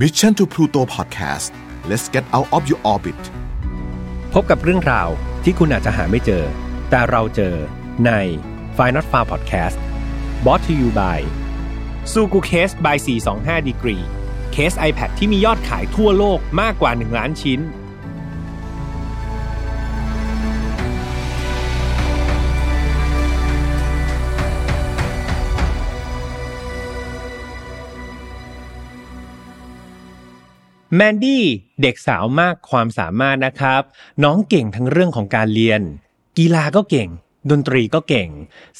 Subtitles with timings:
[0.00, 1.52] Mission to Pluto Podcast
[1.88, 3.20] let's get out of your orbit
[4.32, 5.08] พบกับเรื่องราว
[5.44, 6.44] ที่คุณอาจจะหาไม่เจอ
[6.90, 7.54] แต่เราเจอ
[8.06, 8.10] ใน
[8.76, 9.76] f i n a l f a r Podcast
[10.46, 11.20] b o t to you by
[12.12, 12.96] ซูกูเคส by
[13.32, 14.04] 425 degree
[14.52, 17.60] เคส iPad ที่มียอดขายทั่วโลกมากกว่า 1 ล้านชิ้น
[30.96, 31.44] แมนดี้
[31.82, 33.82] เด็กสาวมากความสามารถนะครับ
[34.24, 35.80] น้องเก่งทั้งเรื่องของการเรียน
[36.38, 37.08] กีฬาก็เก่ง
[37.50, 38.28] ดนตรีก็เก่ง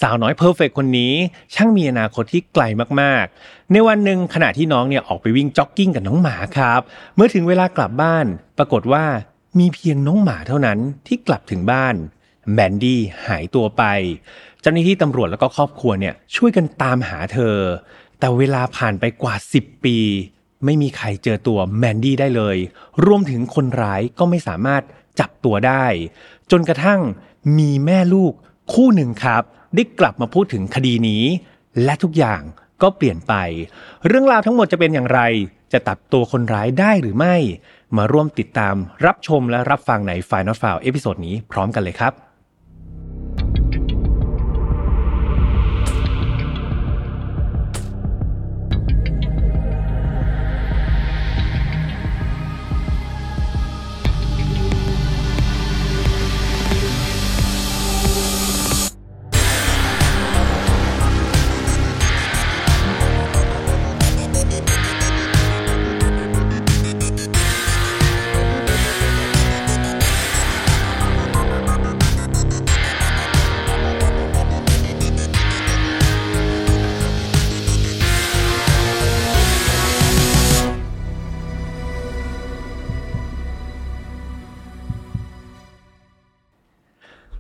[0.01, 1.15] สาวน้อย perfect คนนี้
[1.55, 2.63] ช่างมีอนาคตที่ไกล
[3.01, 6.81] มากๆ ในวันหนึ่งขณะที่น้องเนี่ยออกไปวิ่งจ็อกกิ้งกับน้องหมาครับ
[7.17, 8.27] เมื่อถึงเวลากลับบ้าน
[8.59, 9.05] ปรากฏว่า
[9.59, 11.95] มีเพียงน้องหมาเท่านั้นที่กลับถึงบ้าน
[12.53, 13.83] แมนดี้หายตัวไป
[14.61, 17.57] เจ้าหน้าที่ตำรวจแล้วก็ครอบครัวเนี่ยช่วยกันตามหาเธอ
[18.19, 19.99] แต่เวลาผ่านไปกว่า 10 ปี
[20.65, 22.57] ไม่มีใครเจอตัวแมนดี้ได้เลย
[23.07, 24.83] รวมถึงคนร้ายก็ไม่สามารถ
[25.21, 25.85] จับตัวได้
[26.51, 27.01] จนกระทั่ง
[27.59, 28.33] มีแม่ลูก
[28.73, 29.43] คู่หนึ่งครับ
[29.75, 31.25] ได้กลับมาพูดถึงคดีนี้
[31.85, 32.41] และทุกอย่าง
[32.83, 33.35] ก็เปลี่ยนไป
[34.07, 35.21] เรื่องราวทั้งหมดจะเป็นอย่างไร
[35.73, 37.37] จะจับตัวคนร้ายได้หรือไม่
[37.97, 38.75] มาร่วมติดตาม
[39.07, 42.24] รับชมและรับฟังใน Final File เอพิโซดนี้พร้อมกันเลยครับ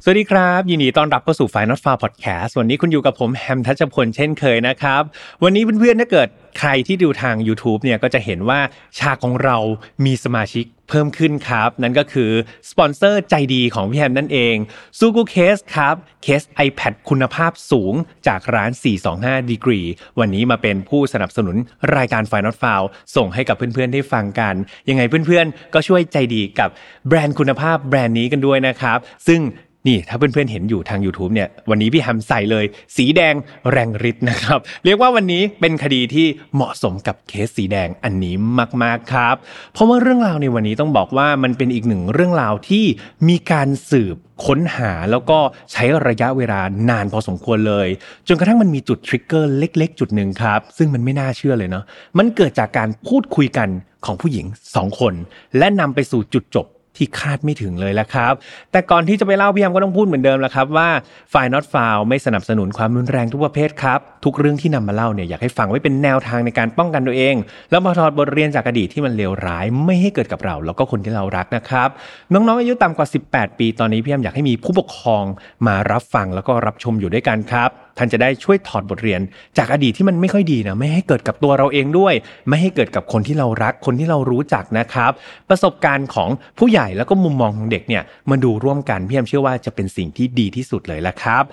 [0.06, 5.02] สวัสดีครับ ยินดีต้อนรับเข้าสู่ Final f a r Podcast วันนี้คุณอยู่กับผมแฮมทัชพลเช่นเคยนะครับ
[5.42, 6.28] วันนี้เพื่อนๆถ้าเกิด
[6.58, 8.60] ใครที่ดูทาง YouTube เนี่ยก็จะเห็นว่า
[8.98, 9.56] ฉากของเรา
[10.04, 12.30] มีสมาชิกเพิ่มขึ้นครับ นั่นก็คือ
[12.70, 14.56] สปอนเซอร์ใจดีของพี่แฮมนั่นเอง
[14.98, 17.94] ซูกูเคสครับเคส iPad คุณภาพสูง
[18.26, 18.70] จากร้าน
[19.10, 19.86] 425 Degree
[20.18, 21.56] วันนี้มาเป็นผู้สนับสนุน
[21.96, 24.54] รายการ Final f i l e ส่งให้กับเพื่อนๆ ได้ฟังกัน
[24.88, 26.68] ยังไงเพื่อนๆ ก็ช่วยใจดีกับ
[27.08, 28.98] แบรนด์คุณภาพแบรนด์นี้กันด้วยนะครับ
[29.28, 29.42] ซึ่ง
[29.88, 32.64] นี่ถ้าเพื่อนๆเห็นอยู่ทาง YouTube เนี่ยวันนี้พี่แฮมใส่เลย
[32.96, 33.34] สีแดง
[33.70, 38.34] แรงฤทธิ์นะครับ เรียกว่าวันนี้เป็นคดีที่เหมาะสมกับเคสสีแดงอันนี้
[38.82, 39.36] มากๆครับ
[39.72, 42.84] เพราะว่าเรื่องราวในวันนี้ต้องบอกว่ามันเป็นอีกหนึ่งเรื่องราวที่
[43.28, 45.38] มีการสืบค้นหาแล้วก็
[45.72, 47.88] ใช้ระยะเวลานานพอสมควรเลย
[48.28, 51.84] จนกระทั่งมันมีจุดทริกเกอร์เล็ก ๆ จุดหนึ่งครับ ซึ่งมันไม่น่าเชื่อเลยเนาะ
[52.18, 53.68] มันเกิดจากการพูดคุยกัน
[54.04, 55.14] ของผู้หญิงสองคน
[55.58, 58.32] และนำไปสู่จุดจบ ที่คาดไม่ถึงเลยละครับ
[58.72, 60.88] แต่ก่อนที่จะไปเล่าพี่ยามก็ต้องพูดเหมือนเดิมละครับว่า
[61.32, 67.34] ฝ่าย not f o u ไม่สนับสนุนความรุนแรงทุกประเภทครับ ทุกเรื่องที่นำมาเล่าเนี่ยอยากให้ฟังไว้เป็นแนวทางในการป้องกันตัวเอง
[67.70, 71.88] แล้วมาถอดบทเรียนจากอดีตที่มันเลวร้าย ไม่ให้เกิดกับเรา แล้วก็คนที่เรารักนะครับ
[72.32, 75.24] น้องๆอายุต่ำกว่า 18 ปีตอนนี้พี่ยามอยากให้มีผู้ปกครอง
[75.66, 79.20] มารับฟังแล้วก็รับชมอยู่ด้วยกันครับ ท่านจะได้ช่วยถอดบทเรียน
[79.58, 82.14] จากอดีตที่มันไม่ค่อยดีนะไม่ให้เกิดกับตัวเราเองด้วย
[82.48, 85.12] ไม่ให้เกิดกับคนที่เรารักคนที่เรารู้จักนะครับ
[85.48, 86.28] ประสบการณ์ของ
[86.58, 91.44] ผู้ใหญ่แล้วก็มุมมองของเด็กเนี่ยมาดูร่วมกันพี่แฮมเชื่อว่าจะเป็นสิ่งที่ดีที่สุดเลยละครับ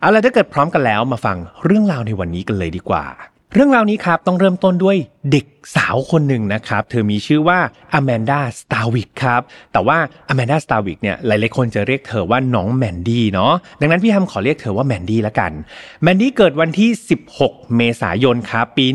[0.00, 3.04] เอาล่ะถ้าเกิดพร้อมกันแล้วมาฟังเรื่องราวในวันนี้กันเลยดีกว่า
[3.54, 4.96] เรื่องราวนี้ครับต้องเริ่มต้นด้วย
[5.30, 7.58] เด็กสาวคนหนึ่งนะครับ เธอมีชื่อว่า
[7.94, 9.42] อแมนดาสตาวิกครับ
[9.72, 9.98] แต่ว่า
[10.28, 15.52] อแมนดาสตาวิกเนี่ยหลายๆคนจะเรียกเธอว่าน้องแมนดี้เนาะ ดังนั้นพี่แฮมขอเรียกเธอว่าแมนดี้ละกัน
[16.02, 16.90] แมนดี้เกิดวันที่
[17.32, 18.86] 16 เมษายนครับปี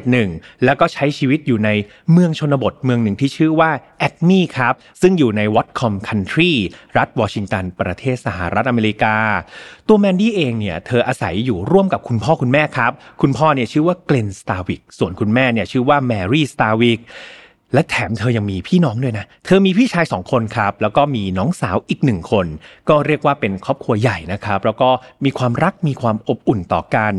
[0.00, 1.70] 1971 แล้วก็ใช้ชีวิตอยู่ใน
[2.12, 6.52] เมืองชนบทเมืองหนึ่งที่ชื่อว่าแอคมีครับ ซึ่งอยู่ใน Whatcom County
[6.96, 9.16] รัฐวอชิงตัน ประเทศสหรัฐอเมริกา
[9.88, 16.98] ตัวแมนดี้เองเนี่ยเธออาศัยอยู่ร่วมกับคุณพ่อคุณแม่ครับ คุณพ่อเนี่ยชื่อว่าเกลนสตาวิก ส่วนคุณแม่เนี่ยชื่อว่าแมรี่สตาวิก
[17.74, 22.46] และแถมเธอยังมีพี่น้องด้วยนะ เธอมีพี่ชายสองคนครับ แล้วก็มีน้องสาวอีกหนึ่งคน
[22.88, 24.88] ก็เรียกว่าเป็นครอบครัวใหญ่นะครับ แล้วก็
[25.24, 27.14] มีความรักมีความอบอุ่นต่อกัน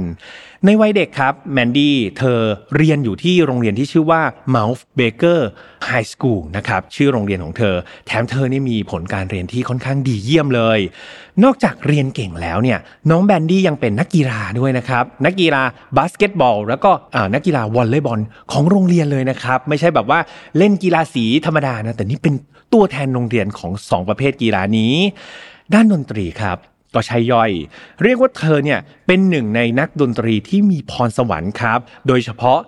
[0.66, 2.40] ในวัยเด็กครับแมนดี้เธอ
[2.76, 4.22] เรียนอยู่ที่โรงเรียนที่ชื่อว่า
[4.54, 5.40] Mount Baker
[5.88, 7.76] High School นะครับ ชื่อโรงเรียนของเธอ
[8.08, 10.80] แถมเธอนี่มีผลการเรียนที่ค่อนข้างดีเยี่ยมเลย
[11.44, 12.80] นอกจากเรียนเก่งแล้วเนี่ย
[13.10, 15.62] น้องแมนดี้ยังเป็นนักกีฬาด้วยนะครับ นักกีฬา
[15.98, 18.20] บาสเกตบอล แล้วก็อ่านักกีฬาวอลเลย์บอล
[18.52, 20.20] ของโรงเรียนเลยนะครับ ไม่ใช่แบบว่า
[20.58, 22.34] เล่นกีฬาสีธรรมดานะแต่นี่เป็น
[22.74, 24.94] ตัวแทนโรงเรียนของสองประเภทกีฬานี้
[25.74, 26.58] ด้านดนตรีครับ
[26.94, 27.52] ก็ใช่ย่อย
[28.04, 32.60] เรียกว่าเธอเนี่ยเป็นหนึ่งในนักดนตรีที่มีพรสวรรค์ครับ โดยเฉพาะ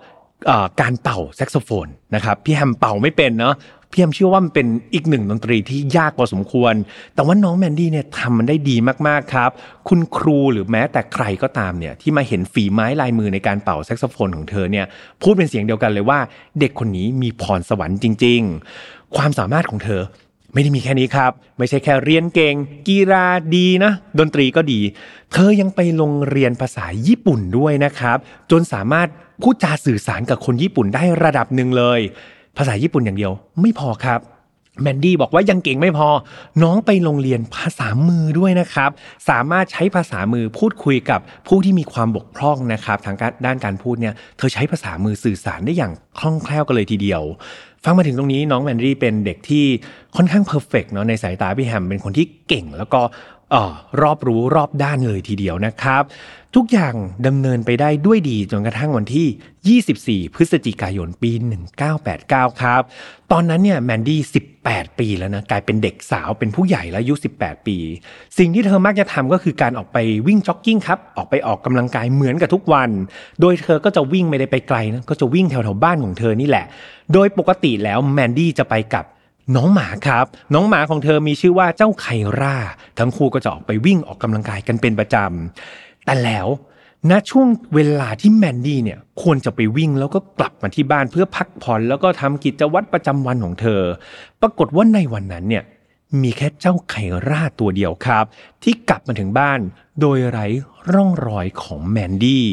[0.80, 3.54] การเป่าแซกโซโฟนนะครับพี่แฮมเป่าไม่เป็นเนาะ
[3.90, 6.74] พี่แฮมเชื่อว่ามันเป็นอีกหนึ่งดนตรีที่ยากพอสมควร
[7.14, 8.76] แต่ว่าน้องแมนดี้เนี่ยทำมันได้ดี
[9.08, 9.50] มากๆครับ
[9.88, 14.86] คุณครูหรือแม้แต่ใครก็ตามเนี่ยที่มาเห็นฝีไม้ลายมือในการเป่าแซกโซโฟนของเธอเนี่ย
[15.22, 16.18] พูดเป็นเสียงเดียวกันเลยว่า
[16.60, 18.40] เด็กคนนี้มีพรสวรรค์จริง
[18.80, 20.02] ๆ ความสามารถของเธอ
[20.52, 22.54] ไม่ได้มีแค่นี้ครับ ไม่ใช่แค่เรียนเก่ง
[22.88, 24.80] กีฬาดีนะ ดนตรีก็ดี
[25.32, 28.18] เธอยังไปลงเรียนภาษาญี่ปุ่นด้วยนะครับ
[28.50, 29.08] จนสามารถ
[29.42, 32.00] พูดจาสื่อสารกับคนญี่ปุ่นได้ระดับหนึ่งเลย
[32.56, 34.20] ภาษาญี่ปุ่นอย่างเดียว ไม่พอครับ
[34.82, 36.08] แมนดี้บอกว่ายังเก่งไม่พอ
[36.62, 38.90] น้องไปโรงเรียนภาษามือด้วยนะครับ
[39.28, 43.16] สามารถใช้ภาษามือพูดคุยกับผู้ที่มีความบกพร่องนะครับ ทาง
[43.46, 47.22] ด้านการพูดเนี่ยเธอใช้ภาษามือสื่อสารได้อย่างคล่องแคล่วกันเลยทีเดียว
[47.84, 49.64] ฟังมาถึงตรงนี้น้องแมนดี้เป็นเด็กที่
[50.16, 53.00] ค่อนข้าง perfect เนาะในสายตาพี่แฮมเป็นคนที่เก่ง แล้วก็
[54.02, 56.02] รอบรู้รอบด้านเลยทีเดียวนะครับ
[56.56, 56.94] ทุกอย่าง
[57.26, 61.30] ดำเนินไปได้ด้วยดีจนกระทั่งวันที่ 24 พฤศจิกายนปี
[61.96, 62.82] 1989 ครับ
[63.32, 64.20] ตอนนั้นเนี่ยแมนดี้
[64.60, 67.76] 18 ปีแล้วนะกลายเป็นเด็กสาวเป็นผู้ใหญ่แล้วอายุ 18 ปี
[68.38, 72.90] สิ่งที่เธอมักจะทำก็คือการออกไปวิ่งจ็อกกิ้งครับ ออกไปออกกำลังกายเหมือนกับทุกวัน
[73.40, 76.66] โดยเธอก็จะวิ่งไม่ได้ไปไกลนะก็จะวิ่งแถวๆบ้านของเธอนี่แหละ
[77.12, 79.04] โดยปกติแล้วแมนดี้จะไปกับ
[79.56, 82.06] น้องหมาครับ น้องหมาของเธอมีชื่อว่าเจ้าไค
[82.40, 82.56] ร่า
[82.98, 86.46] ทั้งคู่ก็จะออกไปวิ่งออกกำลังกายกันเป็นประจำ แต่แล้ว
[87.10, 93.82] ณช่วงเวลาที่แมนดี้เนี่ยควรจะไปวิ่งแล้วก็กลับมาที่บ้านเพื่อพักผ่อนแล้วก็ทำกิจวัตรประจำวันของเธอ
[94.40, 95.64] ปรากฏว่าในวันนั้นเนี่ย
[96.22, 96.94] มีแค่เจ้าไค
[97.28, 98.24] ร่าตัวเดียวครับ
[98.62, 99.60] ที่กลับมาถึงบ้าน
[100.00, 100.46] โดยไร้
[100.92, 102.46] ร่องรอยของแมนดี้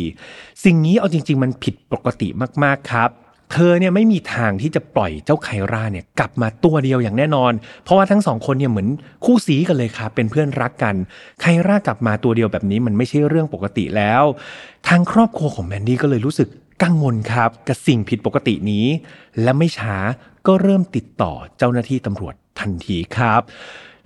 [0.64, 2.28] สิ่งนี้เอาจริง ๆ มันผิดปกติ
[2.64, 3.10] มากๆครับ
[3.52, 7.54] เธอเนี่ยไม่มีทางที่จะปล่อยเจ้าไคราเนี่ยกลับมาตัวเดียวอย่างแน่นอน
[7.84, 8.88] เพราะว่าทั้งสองคนเนี่ยเหมือน
[9.26, 10.96] คู่สีกันเลยครับเป็นเพื่อนรักกัน
[11.42, 14.24] ไคร่ากลับมาตัวเดียวแบบนี้มันไม่ใช่เรื่องปกติแล้ว
[14.88, 16.48] ทางครอบครัวของแมนดี้ก็เลยรู้สึก
[16.84, 18.86] กังวลครับกับสิ่งผิดปกตินี้
[19.42, 19.96] และไม่ช้า
[20.48, 23.42] ก็เริ่มติดต่อเจ้าหน้าที่ตำรวจทันทีครับ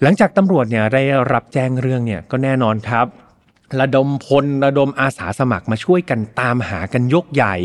[0.01, 1.03] หลังจากตำรวจเนี่ยได้
[1.33, 3.05] รับแจ้งเรื่องเนี่ยก็แน่นอนครับ
[3.79, 7.55] ระดมพลระดมอาสาสมัครมาช่วยกันตามหากันยกใหญ่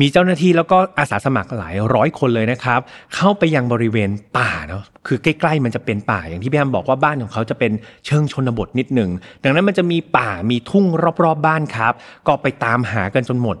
[0.00, 2.80] มีเจ้าหน้าที่แล้วก็อาสาสมัครหลายร้อยคนเลยนะครับ
[3.14, 7.72] เข้าไปยังบริเวณป่าเนาะคือใกล้ๆมันจะเป็นป่าอย่างที่พี่แอมบอกว่าบ้านของเขาจะเป็น
[8.06, 9.10] เชิงชนบทนิดหนึ่ง
[9.42, 10.84] ดังนั้นมันจะมีป่ามีทุ่ง
[11.22, 11.92] รอบๆบ้านครับ
[12.26, 13.56] ก็ไปตามหากันจนหมด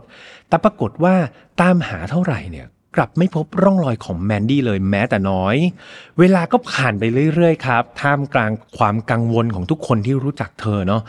[0.48, 1.14] แต่ปรากฏว่า
[1.60, 2.66] ตามหาเท่าไหร่เนี่ย
[2.96, 5.56] กลับไม่พบร่องรอยของแมนดี้เลยแม้แต่น้อย
[6.18, 7.02] เวลาก็ผ่านไป
[7.34, 11.02] เรื่อยๆครับ ท่ามกลางความกังวลของทุกคนที่รู้จักเธอเนาะ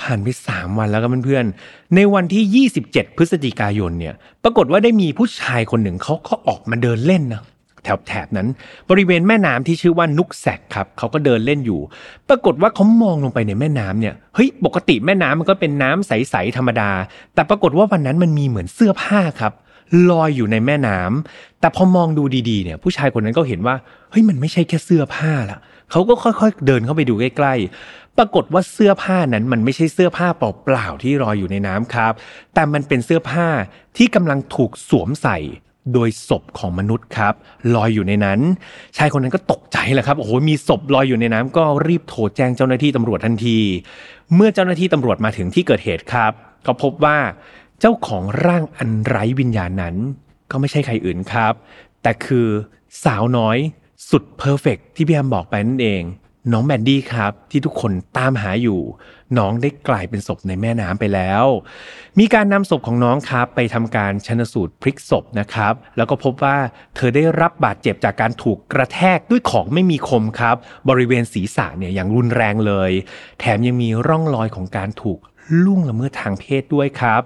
[0.00, 4.14] ผ่านไป 3 วันแล้วก็เพื่อนๆ ในวันที่ 27 พฤศจิกายนเนี่ย
[4.44, 7.42] ปรากฏว่าได้มีผู้ชายคนหนึ่งเขาก็ออกมาเดินเล่นนะ
[7.82, 8.48] แถบแถบนั้น
[8.90, 11.80] บริเวณแม่น้ำที่ชื่อว่านุกแสกครับเขาก็เดินเล่นอยู่
[12.28, 16.90] ปรากฏว่าเขามองลงไปในแม่น้ำเนี่ยเฮ้ยปกติแม่น้ำมันก็เป็นน้ำใสๆธรรมดา
[17.34, 19.52] แต่ปรากฏว่าวันนั้นมันมีเหมือนเสื้อผ้าครับ
[20.10, 23.74] ลอยอยู่ในแม่น้ำแต่พอมองดูดีๆเนี่ย ผู้ชายคนนั้นก็เห็นว่า
[24.10, 25.58] เฮ้ยมันไม่ใช่แค่เสื้อผ้าละ
[25.90, 27.54] เขาก็ค่อยๆ เดินเข้าไปดูใกล้
[28.18, 32.12] ปรากฏว่าเสื้อผ้านั้นมันไม่ใช่เสื้อผ้าเปล่าๆที่ลอยอยู่ในน้ำครับ
[32.54, 33.46] แต่มันเป็นเสื้อผ้า
[33.96, 35.38] ที่กำลังถูกสวมใส่
[35.92, 37.34] โดยศพของมนุษย์ครับ
[37.74, 38.40] ลอยอยู่ในนั้น
[38.96, 43.58] ชายคนนั้นก็ตกใจแหละครับโอ้โหมีศพลอยอยู่ในน้ำก็รีบโทรแจ้งเจ้าหน้าที่ตำรวจทันที
[44.34, 46.32] เมื่อเจ้าหน้าที่ตำรวจมาถึงที่เกิดเหตุครับ
[46.66, 47.18] ก็พบว่า
[47.80, 49.96] เจ้าของร่างอันไร้วิญญาณนั้น
[50.50, 51.52] ก็ไม่ใช่ใครอื่นครับ
[52.02, 52.48] แต่คือ
[53.04, 53.58] สาวน้อย
[54.10, 56.02] สุด perfect ที่พี่แอมบอกไปนั่นเอง
[56.52, 58.80] น้องแมนดี้ครับ ที่ทุกคนตามหาอยู่
[59.38, 61.44] น้องได้กลายเป็นศพในแม่น้ำไปแล้ว
[62.18, 66.56] มีการนำศพของน้องครับ ไปทำการชันสูตรพลิกศพนะครับ แล้วก็พบว่า
[66.94, 70.56] เธอได้รับบาดเจ็บจากการถูกกระแทกด้วยของไม่มีคมครับ
[70.88, 72.90] บริเวณศีรษะเนี่ยอย่างรุนแรงเลย
[73.40, 75.18] แถมยังมีร่องรอยของการถูก
[75.64, 77.20] ล่วงละเมิดทางเพศด้วยครับ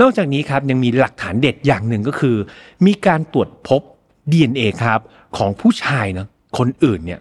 [0.00, 2.36] นอกจากนี้ครับยังมีหลักฐานเด็ดอย่างหนึ่งก็คือ
[2.86, 3.82] มีการตรวจพบ
[4.32, 5.00] DNA ครับ
[5.36, 6.26] ของผู้ชายนะ
[6.58, 7.20] คนอื่นเนี่ย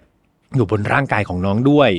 [0.55, 1.89] อยู่บนร่างกายของน้องด้วย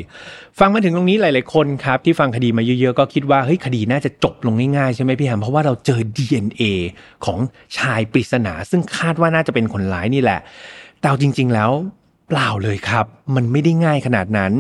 [0.59, 6.63] ฟังมาถึงตรงนี้หลาย ๆ คนครับที่ฟังคดีมาเยอะ ๆ ก็คิดว่าเฮ้ยคดีน่าจะจบลงง่าย ๆ ใช่ไหมพี่แฮมเพราะว่าเราเจอ DNA
[7.25, 7.39] ของ
[7.79, 10.41] ชายปริศนา ซึ่งคาดว่าน่าจะเป็นคนร้ายนี่แหละ
[11.01, 11.71] แต่จริง ๆ แล้ว
[12.29, 14.53] เปล่าเลยครับ มันไม่ได้ง่ายขนาดนั้น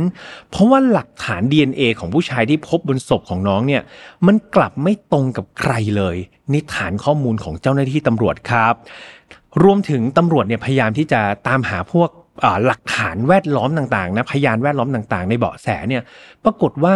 [0.50, 3.82] เพราะว่าหลักฐาน DNA ของผู้ชายที่พบบนศพของน้องเนี่ย
[4.26, 6.16] มันกลับไม่ตรงกับใครเลย
[6.50, 8.74] ในฐานข้อมูลของเจ้าหน้าที่ตำรวจครับ
[9.62, 12.10] รวมถึงตำรวจเนี่ยพยายามที่จะตามหาพวก
[12.66, 16.02] หลักฐานแวดล้อมต่างๆนะพยานแวดล้อมต่างๆ ในเบาะแสเนี่ย
[16.44, 16.94] ปรากฏว่า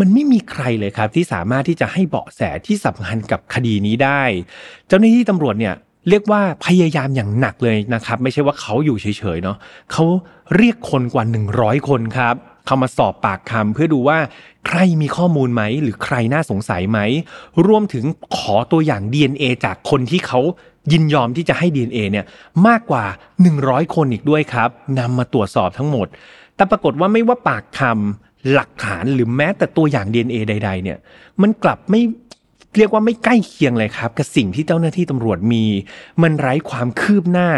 [0.00, 4.22] มันไม่มีใครเลยครับ ที่สามารถที่จะให้เบาะแสที่สำคัญกับคดีนี้ได้
[4.86, 5.74] เจ้าหน้าที่ตำรวจเนี่ย
[6.08, 9.06] เรียกว่าพยายามอย่างหนักเลยนะครับ ไม่ใช่ว่าเขาอยู่เฉ
[9.36, 9.56] ยๆเนาะ
[9.92, 10.04] เขา
[10.56, 11.24] เรียกคนกว่า
[11.56, 14.18] 100 คนครับเข้ามาสอบปากคำเพื่อดูว่า
[14.66, 16.98] ใครมีข้อมูลไหม หรือใครน่าสงสัยไหม
[17.66, 18.04] รวมถึง
[18.36, 20.40] ขอตัวอย่าง DNA จากคนที่เขา
[20.92, 22.26] ยินยอมที่จะให้ DNA เนี่ย
[22.66, 23.04] มากกว่า
[23.48, 26.06] 100 คนอีกด้วยครับนำมาตรวจสอบทั้งหมด
[26.56, 30.98] แต่ปรากฏว่าไม่ว่าปากคำหลักฐานหรือแม้แต่ตัวอย่าง DNA ใด ๆ เนี่ย
[31.42, 32.00] มันกลับไม่
[32.76, 35.64] เรียกว่าไม่ใกล้เคียงเลยครับกับสิ่งที่เจ้าหน้าที่ตำรวจมี
[36.22, 37.50] มันไร้ความคืบหน้า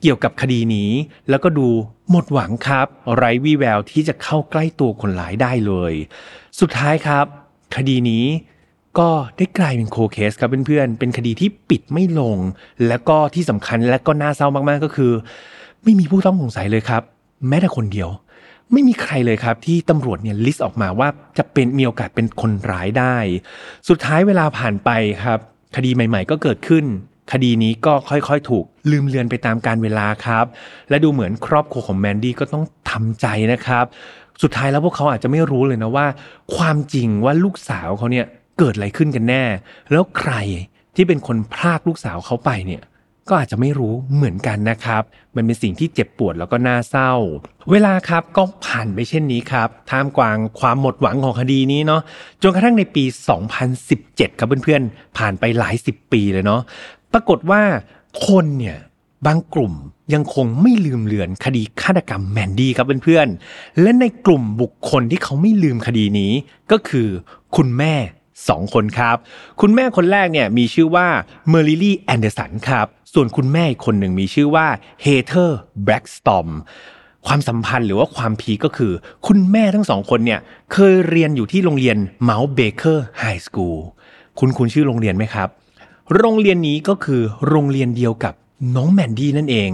[0.00, 0.90] เกี่ยวกับคดีนี้
[1.30, 1.68] แล้วก็ดู
[2.10, 2.86] หมดหวังครับ
[3.16, 5.92] ไร้วี่แววที่จะเข้าใกล้ตัวคนร้ายได้เลย
[6.60, 7.26] สุดท้ายครับ
[7.76, 8.24] คดีนี้
[8.98, 12.38] ก็ได้กลายเป็นโคเคสครับเพื่อนๆ เป็นคดีที่ปิดไม่ลง
[12.88, 15.12] แล้วก็ที่สำคัญและก็น่าเศร้ามากๆก็คือ
[15.82, 17.02] ไม่มีผู้ต้องสงสัยเลยครับ
[17.48, 18.08] แม้แต่คนเดียว
[18.72, 23.16] ไม่มีใครเลยครับที่ตำรวจเนี่ย list ออกมาว่าจะเป็นมีโอกาสเป็นคนร้ายได้
[23.88, 24.90] สุดท้ายเวลาผ่านไป
[25.24, 25.38] ครับ
[25.76, 26.84] คดีใหม่ๆ ก็เกิดขึ้น
[27.32, 30.44] คดีนี้ก็ค่อยๆ ถูกลืมเลือนไปตามกาลเวลาครับ
[30.88, 33.84] และดูเหมือนครอบครัวของแมนดี้ก็ต้องทำใจนะครับ
[34.42, 36.06] สุดท้ายแล้วพวกเขาอาจจะไม่รู้เลยนะว่า
[36.56, 38.26] ความจริงว่าลูกสาวเขาเนี่ย
[38.60, 39.44] เกิดอะไรขึ้นกันแน่
[39.90, 40.32] แล้วใคร
[40.96, 42.82] ที่เป็นคนพรากลูกสาวเขาไปเนี่ย
[43.28, 45.02] ก็อาจจะไม่รู้เหมือนกันนะครับ
[45.36, 47.12] มันเป็นสิ่งที่เจ็บปวดแล้วก็น่าเศร้า
[47.70, 52.02] เวลาครับก็ผ่านไปเช่นนี้ครับ ท่ามกลางความหมดหวังของคดีนี้เนาะ
[52.42, 53.04] จนกระทั่งในปี
[53.72, 56.60] 2017 ครับเพื่อนๆ ผ่านไปหลายสิบปีเลยเนาะ
[57.12, 57.62] ปรากฏว่า
[58.26, 58.78] คนเนี่ย
[59.26, 59.74] บางกลุ่ม
[60.14, 66.32] ยังคงไม่ลืมเลือนคดีฆาตกรรมแมนดี้ครับเพื่อนๆ และในกลุ่มบุคคลที่เขาไม่ลืมคดีนี้
[66.70, 67.08] ก็คือ
[67.56, 67.94] คุณแม่
[68.48, 69.16] สองคนครับ
[69.60, 71.06] คุณแม่คนแรกเนี่ยมีชื่อว่า
[71.48, 74.66] เมอร์ริลี่แอนเดอร์สันครับ ส่วนคุณแม่อีกคนหนึ่งมีชื่อว่า
[75.02, 76.48] เฮเธอร์แบล็กสตอม
[77.26, 78.92] ความสัมพันธ์หรือว่าความ peak็คือ
[79.26, 80.40] คุณแม่ทั้งสองคนเนี่ย
[80.72, 83.78] เคยเรียนอยู่ที่โรงเรียน Mount Baker High School
[84.38, 85.48] คุ้นๆชื่อโรงเรียนไหมครับ
[86.16, 88.34] โรงเรียนนี้ก็คือโรงเรียนเดียวกับ
[88.76, 89.70] น้องแมนดี้นั่นเอง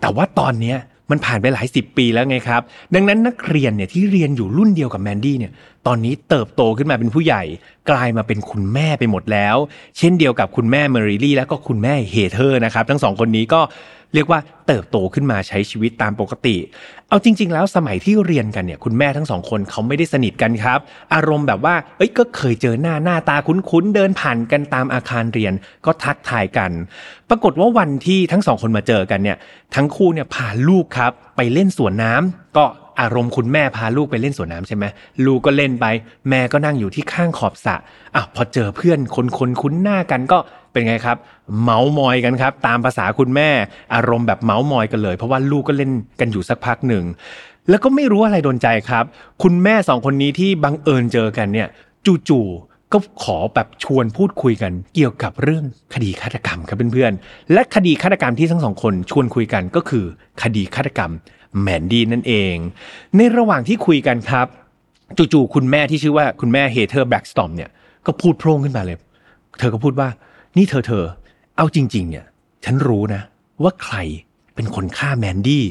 [0.00, 0.78] แต่ว่าตอนเนี้ย
[1.10, 2.62] มันผ่านไปหลายสิบปีแล้วไงครับ
[2.94, 5.52] ดังนั้นนักเรียนเนี่ยที่เรียนอยู่รุ่นเดียวกับแมนดี้เนี่ย
[5.86, 7.42] ตอนนี้เติบโตขึ้นมาเป็นผู้ใหญ่
[7.90, 9.56] กลายมาเป็นคุณแม่ไปหมดแล้ว
[9.98, 13.60] เช่นเดียวกับคุณแม่เมอริลี่และก็คุณแม่เฮเธอร์นะครับ ทั้งสองคนนี้ก็
[14.14, 16.56] เรียกว่าเติบโตขึ้นมาใช้ชีวิตตามปกติ
[17.08, 20.78] เอาจริง ๆ แล้วสมัยที่เรียนกันเนี่ยคุณแม่ทั้งสองคนเขาไม่ได้สนิทกันครับ
[21.14, 25.52] อารมณ์แบบว่า เอ้ยก็เคยเจอหน้าหน้าตาคุ้นๆเดินผ่านกันตามอาคารเรียน
[25.86, 26.70] ก็ทักทายกัน
[27.28, 29.38] ปรากฏว่าวันที่ทั้งสองคนมาเจอกันเนี่ย
[29.74, 32.64] ทั้งคู่เนี่ยพาลูกครับไปเล่นสวนน้ำก็
[33.00, 34.84] อารมณ์คุณแม่พาลูกไปเล่นสวนน้ำใช่ไหม
[35.26, 35.86] ลูกก็เล่นไป
[36.28, 37.74] แม่ก็นั่งอยู่ที่ข้างขอบสระ
[38.14, 40.38] อะพอเจอเพื่อนคนคนคุ้นหน้ากันก็
[40.72, 41.16] เป็นไงครับ
[41.62, 43.48] เมาส์มอยกันครับ ตามภาษาคุณแม่
[43.94, 45.90] อารมณ์แบบเมาส์มอยกันเลย เพราะว่าลูกก็เล่น
[46.20, 47.04] กันอยู่สักพักหนึ่ง
[47.68, 49.04] แล้วก็ไม่รู้อะไรโดนใจครับ
[49.42, 51.68] คุณแม่สองคนนี้ที่บังเอิญเจอกันเนี่ย
[52.28, 55.64] จู่ๆก็ขอแบบชวนพูดคุยกัน เกี่ยวกับเรื่อง
[55.94, 60.04] คดีฆาตกรรมครับเพื่อนๆและคดีฆาตกรรมที่ทั้งสองคนชวนคุยกันก็คือ
[60.42, 61.12] คดีฆาตกรรม
[61.62, 62.54] แมนดี้นั่นเอง
[63.16, 64.46] ในระหว่างที่คุยกันครับ
[65.16, 67.70] จู่ๆคุณแม่ที่ชื่อว่าคุณแม่เฮเธอร์แบล็กสตอมเนี่ย
[68.06, 68.96] ก็พูดโพล่งขึ้นมาเลย
[69.58, 70.08] เธอก็พูดว่า
[70.56, 71.04] นี่เธอเธอ
[71.56, 72.24] เอาจริง ๆ เนี่ย
[72.64, 73.22] ฉันรู้นะ
[73.62, 73.96] ว่าใคร
[74.54, 75.64] เป็นคนฆ่าแมนดี้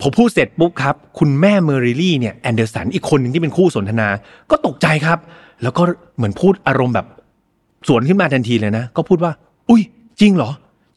[0.00, 4.08] พอพูดเสร็จปุ๊บครับ คุณแม่เมอร์ริลี่เนี่ยแอนเดอร์สันอีกคนหนึ่งที่เป็นคู่สนทนา
[4.50, 5.18] ก็ตกใจครับ
[5.62, 5.82] แล้วก็
[6.16, 7.06] เหมือนพูดอารมณ์แบบ
[7.88, 9.32] สวนขึ้นมาทันทีเลยนะ ก็พูดว่า
[9.68, 9.82] อุ้ย
[10.20, 10.50] จริงเหรอ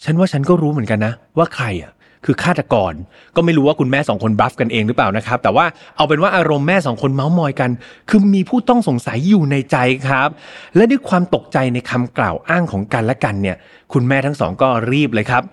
[0.04, 1.92] ฉันว่าฉันก็รู้เหมือนกันนะ ว่าใครอะ
[2.26, 2.94] คือฆาตกร
[3.36, 7.70] ก็ไม่รู้ว่าคุณแม่สองคนบัฟกันเองหรือเปล่านะครับ แต่ว่าเอาเป็นว่าอารมณ์แม่สองคนเมาส์มอยกัน
[8.10, 10.30] คือมีผู้ต้องสงสัยอยู่ในใจครับ
[10.76, 13.58] และด้วยความตกใจในคำกล่าวอ้างของกันและกันเนี่ย
[13.94, 15.44] คุณแม่ทั้งสองก็รีบเลยครับ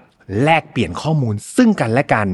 [0.44, 2.28] แลกเปลี่ยนข้อมูลซึ่งกันและกัน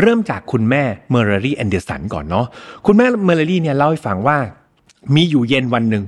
[0.00, 2.46] เริ่มจากคุณแม่เมอร์ริลี่แอนเดอร์สันก่อนเนาะ
[2.86, 4.38] คุณแม่เมอร์รี่เนี่ยเล่าให้ฟังว่า
[5.14, 6.04] มีอยู่เย็นวันหนึ่ง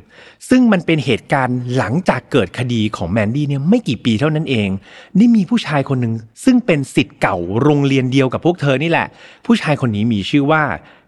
[0.49, 4.69] ซึ่งมันเป็นเหตุการณ์หลังจากเกิดคดีของแมนดี้เนี่ยไม่กี่ปีเท่านั้นเอง
[5.17, 6.15] ได้มีผู้ชายคนหนึ่ง
[6.45, 9.07] ซึ่งเป็นสิทธิ์เก่าโรงเรียนเดียวกับพวกเธอนี่แหละ
[9.47, 10.63] ผู้ชายคนนี้มีชื่อว่า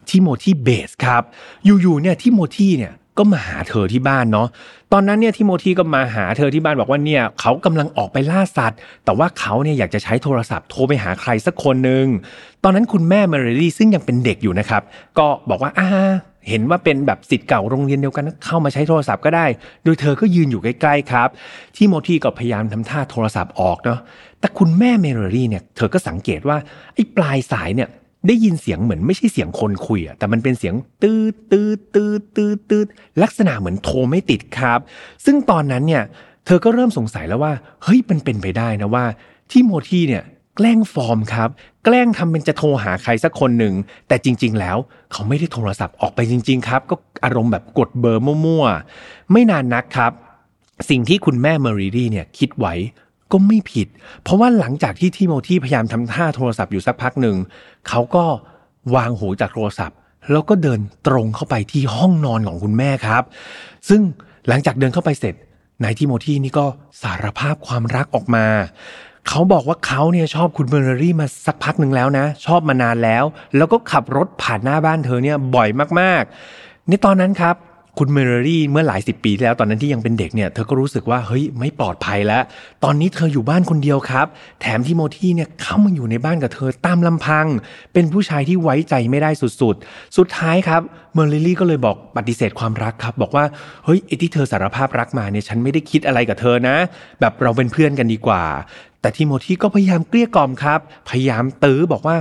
[0.09, 1.23] ทิโมธีเบสครับ
[1.65, 4.49] อยู่ๆเนี่ยทิโมธีเนี่ยก็มาหาเธอที่บ้านเนาะ
[4.93, 12.07] ตอนนั้นเนี่ยทิโมธีก็มาหาเธอที่บ้านบอกว่าเนี่ยเขากำลังออกไปล่าสัตว์ แต่ว่าเขาเนี่ยอยากจะใช้โทรศัพท์โทรไปหาใครสักคนหนึ่ง
[12.65, 14.83] ตอนนั้นคุณแม่เมอร์รี่ซึ่งยังเป็นเด็กอยู่นะครับ
[15.19, 15.89] ก็บอกว่าอ่า
[16.51, 19.47] เห็นว่าเป็นแบบสิทธิ์เก่าโรงเรียนเดียวกันเข้ามาใช้โทรศัพท์ก็ได้
[19.85, 21.29] โดยเธอก็ยืนอยู่ใกล้ๆครับ
[21.77, 24.01] ที่โมทีก็พยายามทำท่าโทรศัพท์ออกเนาะ
[24.41, 26.57] แต่คุณแม่เมโรรี่เนี่ยเธอก็สังเกตว่า
[26.95, 27.89] ไอ้ปลายสายเนี่ย
[28.27, 32.87] ได้ยินเสียงเหมือนไม่ใช่เสียงคนคุยอะแต่มันเป็นเสียงตืดตืดตืดตืดตืด
[33.23, 34.79] ลักษณะเหมือนโทรไม่ติดครับ
[35.25, 36.03] ซึ่งตอนนั้นเนี่ย
[36.47, 37.53] เธอก็เริ่มสงสัยแล้วว่า
[37.85, 39.05] เฮ้ยมันเป็นไปได้นะว่า
[39.51, 40.25] ที่โมทีเนี่ย
[40.57, 41.49] แกล้งฟอร์มครับ
[41.85, 43.75] แกล้งทำเป็นจะโทรหาใครสักคนหนึ่ง
[44.09, 44.77] แต่จริง ๆ แล้ว
[45.13, 50.13] เขาไม่ได้โทรศัพท์ออกไปจริง ๆ ครับ ก็อารมณ์แบบกดเบอร์มั่วๆ ไม่นานนักครับ
[50.89, 52.75] สิ่งที่คุณแม่เมอรีรี่เนี่ยคิดไว้
[53.33, 53.89] ก็ไม่ผิด
[54.23, 57.37] เพราะว่าหลังจากที่ทิโมธีพยายามทำท่าโทรศัพท์อยู่สักพักหนึ่ง
[57.89, 58.25] เขาก็
[58.95, 59.97] วางหูจากโทรศัพท์
[60.33, 63.23] แล้วก็เดินตรงเข้าไปที่ห้องนอนของคุณแม่ครับ
[63.89, 64.01] ซึ่ง
[64.49, 65.35] หลังจากเดินเข้าไปเสร็จ
[65.83, 66.67] นายทิโมธีนี่ก็
[67.03, 68.47] สารภาพความรักออกมา
[69.29, 73.25] เขาบอกว่าเขาเนี่ยชอบคุณเมอร์เรี่มาสักพักหนึ่งแล้วนะ ชอบมานานแล้ว
[73.57, 75.69] แล้วก็ขับรถผ่านหน้าบ้านเธอเนี่ยบ่อย
[76.01, 77.57] มากๆในตอนนั้นครับ
[77.99, 82.43] คุณเมอร์รี่เมื่อหลายสิบปีที่แล้วตอนนั้นที่ยังเป็นเด็กเนี่ยเธอก็รู้สึกว่าเฮ้ยไม่ปลอดภัยแล้ว
[82.85, 84.27] ตอนนี้เธออยู่บ้านคนเดียวครับ
[84.61, 87.47] แถมทิโมธีเนี่ยเข้ามาอยู่ในบ้านกับเธอตามลำพัง
[87.93, 90.83] เป็นผู้ชายที่ไว้ใจไม่ได้สุดๆ สุดท้ายครับ
[91.15, 93.45] เมอร์รี่ก็เลยบอกปฏิเสธความรักครับ บอกว่า
[93.85, 96.77] เฮ้ยไอ้ที่เธอสารภาพรักมาเนี่ยฉันไม่ได้คิดอะไรกับเธอนะ
[97.21, 98.43] แบบเราเป็นเพื่อนกันดีกว่า
[99.01, 102.17] แต่ทิโมธีก็พยายามเกลี้ยกล่อมครับ พยายามตื้อบอกว่า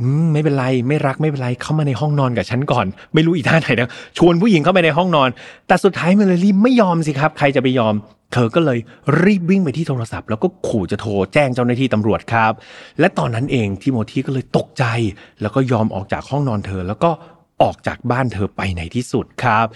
[0.00, 5.28] อมไม่เป็นไรไม่รักไม่เป็นไรเข้ามาในห้องนอนกับฉันก่อน ไม่รู้อีท่าไหนนะชวนผู้หญิงเข้าไปในห้องนอน
[5.66, 7.94] แต่สุดท้ายเมลลี่ไม่ยอมสิครับ ใครจะไปยอม
[8.32, 8.78] เธอก็เลย
[9.22, 12.52] รีบวิ่งไปที่โทรศัพท์ แล้วก็ขู่จะโทรแจ้งเจ้าหน้าที่ตำรวจครับ
[13.00, 14.84] และตอนนั้นเองทิโมธีก็เลยตกใจ
[15.40, 17.10] แล้วก็ยอมออกจากห้องนอนเธอ แล้วก็
[17.62, 19.66] ออกจากบ้านเธอไปในที่สุดครับ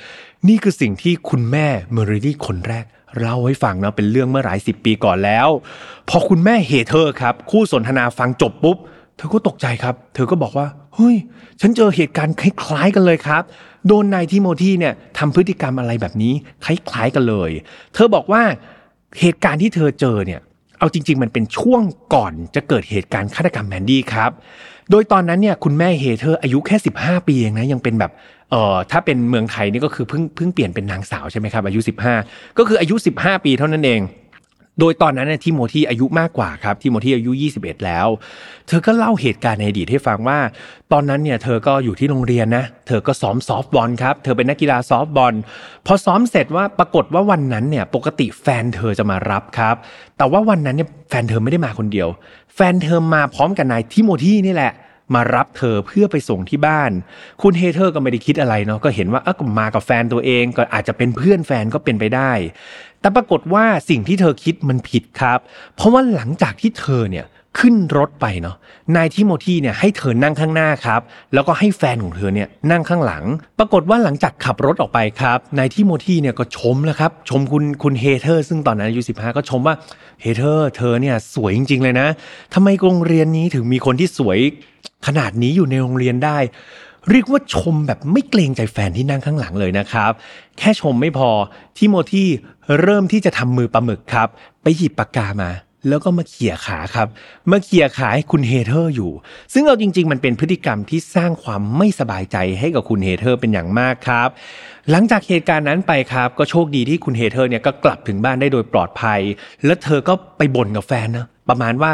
[0.49, 2.85] นี่คือสิ่งที่คุณแม่เมอริลี่คนแรก
[3.21, 5.49] เล่าให้ฟังนะเป็นเรื่องเมื่อหลายสิบปีก่อนแล้ว
[6.09, 8.77] พอคุณแม่เฮเธอครับ คู่สนทนาฟังจบปุ๊บ
[9.17, 11.17] เธอก็ตกใจครับ เธอก็บอกว่าเฮ้ย
[11.61, 13.43] ฉันเจอเหตุการณ์คล้ายๆกันเลยครับ
[13.87, 16.33] โดนนายทิโมธีเนี่ยทำพฤติกรรมอะไรแบบนี้
[16.65, 17.51] คล้ายๆกันเลย
[17.95, 18.43] เธอบอกว่า
[19.21, 20.41] เหตุการณ์ที่เธอเจอเนี่ย
[20.79, 21.83] เอาจริง ๆ มันเป็นช่วง
[22.15, 24.31] ก่อนจะเกิดเหตุการณ์ฆาตกรรมแมนดี้ครับ
[24.91, 28.13] โดยตอนนั้นเนี่ยคุณแม่เฮเธอร์อายุแค่ 15 ปีเองนะยังเป็นแบบ
[28.51, 31.81] เอ่อถ้าเป็นเมืองไทยนี่ก็คือเพิ่งเพิ่งเปลี่ยนเป็นนางสาวใช่ไหมครับอายุ
[32.19, 34.03] 15 ก็คืออายุ 15 ปีเท่านั้นเอง
[34.81, 38.07] โดยตอนนั้นเนยทิโมธีอายุมากกว่าครับทิโมธีอายุ 21 แล้ว
[38.69, 40.39] เธอก็เล่าเหตุการณ์ในอดีตให้ฟังว่า
[40.93, 45.35] ตอนนั้นเนี่ยเธอก็อยู่ที่โรงเรียนนะ เธอก็ซ้อมซอฟต์บอลครับ เธอเป็นนักกีฬาซอฟต์บอล
[45.87, 49.77] พอซ้อมเสร็จว่าปรากฏว่าวันนั้นเนี่ยปกติแฟนเธอจะมารับครับ
[50.17, 52.09] แต่ว่าวันนั้นเนี่ยแฟนเธอไม่ได้มาคนเดียว
[52.55, 54.73] แฟนเธอมาพร้อมกับนายทิโมธีนี่แหละ
[55.15, 56.91] มารับเธอเพื่อไปส่งที่บ้าน
[57.43, 62.33] คุณเฮเธอร์ก็ไม่ได้คิดอะไรเนาะก็เห็นว่าเออก็มากับแฟนตัวเองก็อาจจะเป็นเพื่อนแฟนก็เป็นไปได้
[63.01, 65.39] แต่ปรากฏว่าสิ่งที่เธอคิดมันผิดครับ
[65.77, 67.27] เพราะว่าหลังจากที่เธอเนี่ย
[67.59, 68.57] ขึ้นรถไปเนาะ
[68.97, 71.01] นายทิโมธีเนี่ยให้เธอนั่งข้างหน้าครับ
[71.35, 73.25] แล้วก็ให้แฟนของเธอเนี่ยนั่งข้างหลัง
[73.59, 79.75] ปรากฏว่าหลังจากขับรถออกไปครับนายทิโมธีเนี่ยก็ชมแล้วครับ ชมคุณคุณเฮเธอร์ ซึ่งตอนนั้นอายุ15 ก็ชมว่า
[80.21, 82.09] เฮเธอร์เธอเนี่ยสวยจริง ๆ เลยนะ
[82.55, 84.39] ทำไมโรงเรียนนี้ถึงมีคนที่สวย
[85.07, 86.39] ขนาดนี้อยู่ในโรงเรียนได้
[87.11, 90.13] เรียกว่าชมแบบไม่เกรงใจแฟนที่นั่งข้างหลังเลยนะครับ
[90.59, 91.31] แค่ชมไม่พอ
[91.77, 92.25] ทิโมธี
[92.81, 94.29] เริ่มที่จะทำมือปลาหมึกครับ
[94.63, 95.51] ไปหยิบปากกามา
[95.89, 97.09] แล้วก็มาเขี่ยขาครับ
[97.51, 99.13] มาเขี่ยขาให้คุณเฮเธอร์อยู่
[99.53, 104.29] ซึ่งเอาจริง ๆ มันเป็นพฤติกรรมที่สร้างความไม่สบายใจให้กับคุณเฮเธอร์เป็นอย่างมากครับ
[104.91, 109.21] หลังจากเหตุการณ์นั้นไปครับก็โชคดีที่คุณเฮเธอร์เนี่ยก็กลับถึงบ้านได้โดยปลอดภัย
[109.65, 111.91] แล้วเธอก็ไปบ่นกับแฟนนะประมาณว่า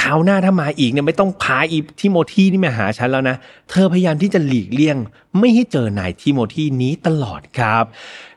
[0.00, 3.36] คราวหน้าถ้ามาอีกเนี่ยไม่ต้องพาอีทิโมธีนี่มาหาฉันแล้วนะ
[3.70, 4.96] เธอพยายามที่จะหลีกเลี่ยง
[5.38, 7.84] ไม่ให้เจอนายทิโมธีนี้ตลอดครับ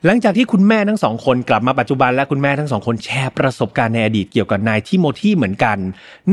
[0.06, 5.78] หลังจากที่คุณแม่ทั้งสองคนกลับมาปัจจุบันและคุณแม่ทั้งสองคนแชร์ประสบการณ์ในอดีตเกี่ยวกับนายทิโมธีเหมือนกัน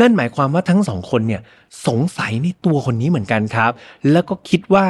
[0.00, 1.42] นั่นหมายความว่าทั้งสองคนเนี่ย
[1.86, 3.70] สงสัยในตัวคนนี้เหมือนกันครับ
[4.12, 4.86] แล้วก็คิดว่า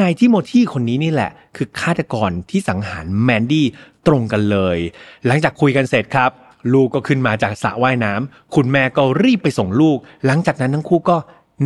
[0.00, 3.66] นายทิโมธีคนนี้นี่แหละ คือฆาตกรที่สังหารแมนดี้
[4.06, 4.78] ตรงกันเลย
[5.26, 6.30] หลังจากคุยกันเสร็จครับ
[6.72, 11.16] ลูกก็ขึ้นมาจากสระว่ายน้ำคุณแม่ก็รีบไปส่งลูก หลังจากนั้นทั้งคู่ก็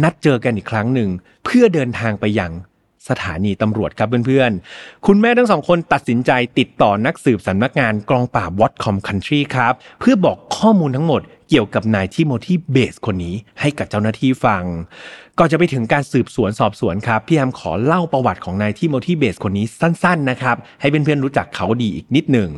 [0.03, 1.11] นัดเจอกันอีกครั้งหนึ่ง
[1.44, 2.53] เพื่อเดินทางไปยัง
[3.09, 14.64] สถานีตำรวจครับเพื่อนๆ คุณแม่ทั้งสองคนตัดสินใจติดต่อนักสืบสำนักงานกองปราบวอตคอมคันทรีครับ เพื่อบอกข้อมูลทั้งหมดเกี่ยวกับนายทิโมธีเบสคนนี้ให้กับเจ้าหน้าที่ฟัง
[15.40, 22.51] ก่อนจะไปถึงการสืบสวนสอบสวนครับพี่แอมขอเล่าประวัติของนายทิโมธีเบสคนนี้สั้นๆนะครับให้เพื่อนๆรู้จักเขาดีอีกนิดหนึ่ง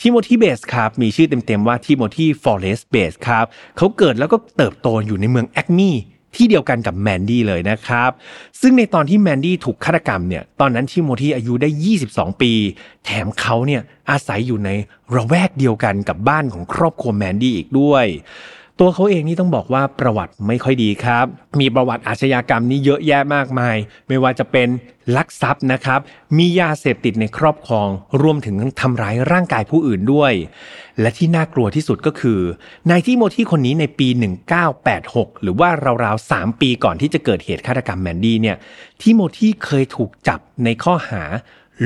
[0.00, 3.44] ทิโมธีเบสครับมีชื่อเต็มๆว่าทิโมธีฟอเรสเบสครับ
[3.76, 5.90] เขาเกิดแล้วก็เติบโตอยู่ในเมืองแอคมี
[6.36, 8.10] ที่เดียวกันกับแมนดี้เลยนะครับ
[8.60, 11.68] ซึ่งในตอนที่แมนดี้ถูกฆาตกรรมเนี่ย ตอนนั้นทิโมธีอายุได้
[12.04, 12.52] 22 ปี
[13.04, 14.70] แถมเขาเนี่ยอาศัยอยู่ใน
[15.14, 18.06] ระแวกเดียวกันกับบ้านของครอบครัวแมนดี้อีกด้วย
[18.80, 21.26] ตัวเขาเองนี่ต้องบอกว่าประวัติไม่ค่อยดีครับ
[21.60, 23.76] มีประวัติอาชญากรรมนี่เยอะแยะมากมาย
[24.08, 24.68] ไม่ว่าจะเป็น
[25.16, 26.00] ลักทรัพย์นะครับ
[26.36, 27.88] มียาเสพติดในครอบครอง
[28.22, 30.32] รวมถึงทำร้ายร่างกายผู้อื่นด้วย
[31.00, 32.40] และที่น่ากลัวที่สุดก็คือ
[32.90, 34.08] นายทิโมธีคนนี้ในปี
[34.74, 35.68] 1986 หรือว่า
[36.04, 38.56] ราวๆ 3 ปีก่อนที่จะเกิดเหตุฆาตกรรมแมนดี้เนี่ย
[39.00, 41.22] ทิโมธีเคยถูกจับในข้อหา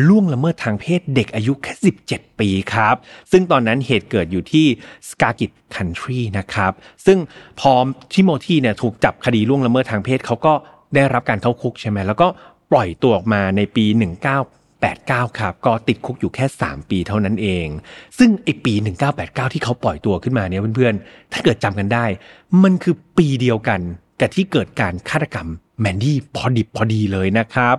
[0.07, 1.73] ล่วงละเมิดทางเพศเด็กอายุแค่
[2.07, 2.97] 17 ปีครับ
[3.33, 4.67] ซึ่งตอนนั้นเหตุเกิดอยู่ที่
[5.09, 6.73] สกากิตคันทรีนะครับ
[7.07, 7.19] ซึ่ง
[7.61, 7.73] พอ
[8.13, 10.53] ทิโมธีเนี่ยถูกจับคดีล่วงละเมิดทางเพศเขาก็
[10.95, 12.27] ได้รับการเข้าคุกใช่ไหมแล้วก็
[12.71, 13.85] ปล่อยตัวออกมาในปี
[14.63, 17.67] 1989 ครับ ก็ติดคุกอยู่แค่ 3 ปีเท่านั้นเอง
[18.19, 18.75] ซึ่งไอปี
[19.15, 22.05] 1989 ที่เขาปล่อยตัวขึ้นมาเนี่ยเพื่อนๆ ถ้าเกิดจำกันได้
[22.63, 23.81] มันคือปีเดียวกัน
[24.21, 25.49] กับที่เกิดการฆาตกรรม
[25.81, 27.77] แมนดี้พอดิบพอดีเลยนะครับ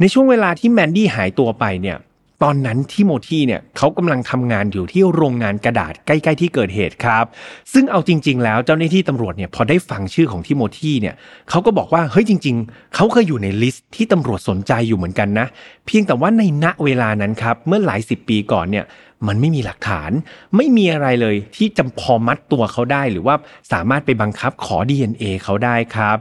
[0.00, 1.98] ในช่วงเวลาที่แมนดี้หายตัวไปเนี่ย
[2.44, 7.24] ตอนนั้นทิโมธีเนี่ยเขากำลังทำงานอยู่ที่โรงงานกระดาษใกล้ๆที่เกิดเหตุครับ
[7.72, 11.14] ซึ่งเอาจริง ๆ แล้วเจ้าหน้าที่ตำรวจเนี่ยพอได้ฟังชื่อของทิโมธีเนี่ย
[11.50, 15.46] เขาก็บอกว่าเฮ้ยจริง ๆเขาเคยอยู่ใน list ที่ตำรวจสนใจอยู่เหมือนกันนะ
[15.86, 18.84] เพียงแต่ว่าในณเวลานั้นครับเมื่อหลายสิบปีก่อนเนี่ย
[19.26, 20.10] มันไม่มีหลักฐาน
[20.56, 23.34] ไม่มีอะไรเลยที่จะพอมัดตัวเขาได้หรือว่า
[23.72, 26.16] สามารถไปบังคับขอ DNA เขาได้ครับ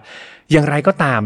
[0.52, 1.22] อย่างไรก็ตาม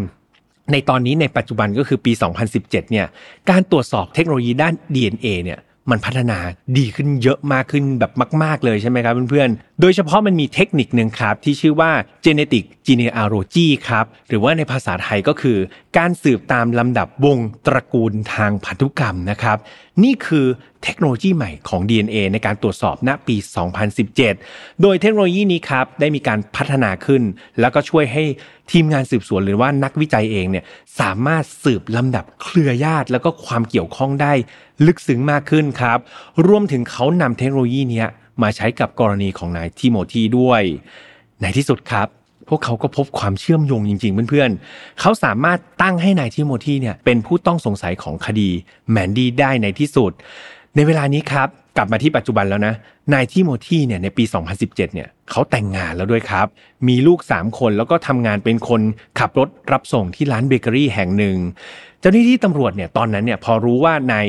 [0.71, 2.11] ในตอนนี้ในปัจจุบันก็คือปี
[2.47, 3.07] 2017 เนี่ย
[3.49, 5.59] การตรวจสอบเทคโนโลยีด้าน DNA เนี่ย
[5.91, 6.37] มันพัฒนา
[6.77, 8.11] ดีขึ้นเยอะมากขึ้นแบบ
[8.43, 11.91] มาก ๆ เลยใช่ไหมครับเพื่อนๆ โดยเฉพาะมันมีเทคนิคหนึ่งครับ ที่ชื่อว่า
[12.25, 15.57] genetic genealogy ครับ หรือว่าในภาษาไทยก็คือ
[15.97, 19.57] การสืบตามลำดับวงตระกูลทางพันธุกรรมนะครับ
[20.03, 20.45] นี่คือ
[20.83, 23.35] เทคโนโลยีใหม่ของ DNA ในการตรวจสอบณปี
[24.07, 27.21] 2017 โดยเทคโนโลยีนี้ครับได้มีการพัฒนาขึ้น
[27.59, 28.23] แล้วก็ช่วยให้
[28.71, 30.65] ทีมงานสืบสวนหรือว่านักวิจัยเองเนี่ย
[30.99, 34.33] สามารถสืบลำดับเครือญาติ แล้วก็ความเกี่ยวข้องได้
[34.85, 35.99] ลึกซึ้งมากขึ้นครับ
[36.47, 38.05] รวมถึงเขานำเทคโนโลยีนี้
[38.41, 40.61] มาใช้กับกรณีของนายทิโมธีด้วย
[41.41, 42.07] ในที่สุดครับ
[42.49, 48.49] พวกเขาก็พบความเชื่อมโยงจริง ๆ เพื่อนๆ เขาสามารถตั้งให้นายทิโมธีเนี่ยเป็นผู้ต้องสงสัยของคดี
[48.91, 50.11] แมนดี้ได้ในที่สุด
[50.75, 52.73] ในเวลานี้ครับ กลับมาที่ปัจจุบันแล้วนะ
[53.13, 56.47] นายทิโมธีเนี่ยในปี 2017 เนี่ยเขาแต่งงานแล้วด้วยครับ
[56.87, 58.81] มีลูก 3 คนแล้วก็ทำงานเป็นคน
[59.19, 61.37] ขับรถรับส่งที่ร้านเบเกอรี่แห่งหนึ่ง
[61.99, 64.25] เจ้าหน้าที่ตำรวจเนี่ยตอนนั้นเนี่ยพอรู้ว่านาย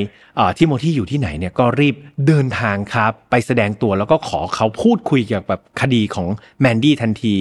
[0.58, 6.26] ทิโมธีอยู่ที่ไหนเนี่ยก็รีบเดินทางครับ ไปแสดงตัวแล้วก็ขอเขาพูดคุยเกี่ยวกับคดีของ
[6.60, 7.36] แมนดี้ทันที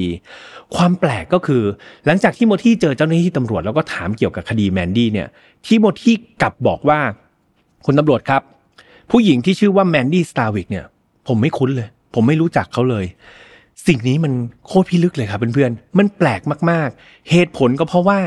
[0.75, 1.63] ความแปลกก็คือ
[2.05, 5.27] หลังจากทิโมธีเจอเจ้าหน้าที่ตำรวจแล้วก็ถามเกี่ยวกับคดีแมนดี้เนี่ย
[5.65, 6.11] ทิโมธี
[6.41, 6.99] กลับบอกว่า
[7.85, 8.41] คุณตำรวจครับ
[9.15, 10.85] ผู้หญิงที่ชื่อว่าแมนดี้สตาร์วิกเนี่ย
[11.27, 13.05] ผมไม่คุ้นเลย ผมไม่รู้จักเขาเลย
[13.87, 14.33] สิ่งนี้มัน
[14.67, 18.19] โคตรพิลึกเลยครับเพื่อนๆมันแปลกมากๆ เหตุผลก็เพราะว่า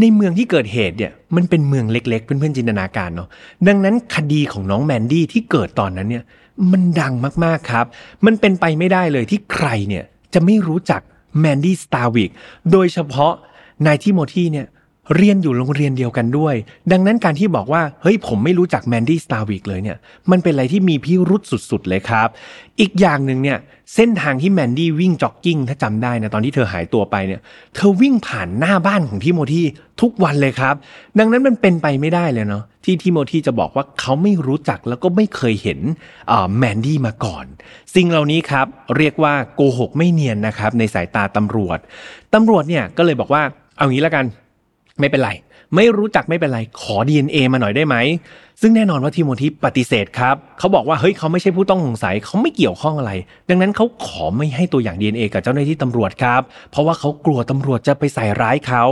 [0.00, 3.28] ในเมืองที่เกิดเหตุเนี่ยมันเป็นเมืองเล็กๆ เพื่อนๆจินตนาการเนาะ
[3.68, 6.24] ดังนั้นคดีของน้องแมนดี้ที่เกิดตอนนั้นเนี่ย
[6.72, 7.86] มันดังมากๆครับ
[8.26, 11.00] มันเป็นไปไม่ได้เลยที่ใครเนี่ยจะไม่รู้จัก
[11.40, 12.30] แมนดี้สตาร์วิก
[12.72, 13.32] โดยเฉพาะ
[13.86, 14.66] นายทิโมธีเนี่ย
[15.16, 16.54] เรียนอยู่โรงเรียนเดียวกันด้วย
[16.92, 19.96] ดังนั้นการที่บอกว่า เฮ้ยผมไม่รู้จักแมนดี้สตาร์วิกเลยเนี่ย
[20.30, 22.28] มันเป็นอะไรที่มีพิรุธสุดๆเลยครับ
[22.80, 23.58] อีกอย่างหนึ่งเนี่ย
[23.94, 27.40] เส้นทางที่แมนดี้วิ่งจ็อกกิ้งถ้าจำได้นะตอนที่เธอหายตัวไปเนี่ย
[27.74, 29.62] เธอวิ่งผ่านหน้าบ้านของทิโมธี
[30.00, 30.74] ทุกวันเลยครับ
[31.18, 35.80] ดังนั้นมันเป็นไปไม่ได้เลยเนาะที่ทิโมธีจะบอกว่าเขาไม่รู้จักแล้วก็ไม่เคยเห็น
[36.58, 37.44] แมนดี้มาก่อน
[37.94, 38.66] สิ่งเหล่านี้ครับ
[38.96, 41.78] เรียกว่าโกหกไม่เนียนนะครับในสายตาตำรวจ
[42.34, 43.42] ตำรวจเนี่ยก็เลยบอกว่า
[43.76, 44.26] เอางี้แล้วกัน
[45.00, 45.30] ไม่เป็นไร
[45.74, 47.96] ไม่รู้จักไม่เป็นไร ขอ DNA มาหน่อยได้ไหม
[48.60, 53.12] ซึ่งแน่นอนว่าทิโมธีปฏิเสธครับ เขาบอกว่าเฮ้ยเขาไม่ใช่ผู้ต้องสงสัยเขาไม่เกี่ยวข้องอะไร
[53.48, 58.84] ดังนั้นเขาขอไม่ให้ตัวอย่าง DNA กับเจ้าหน้าที่ตำรวจครับ เพราะว่าเขากลัวตำรวจจะไปใส่ร้ายเขา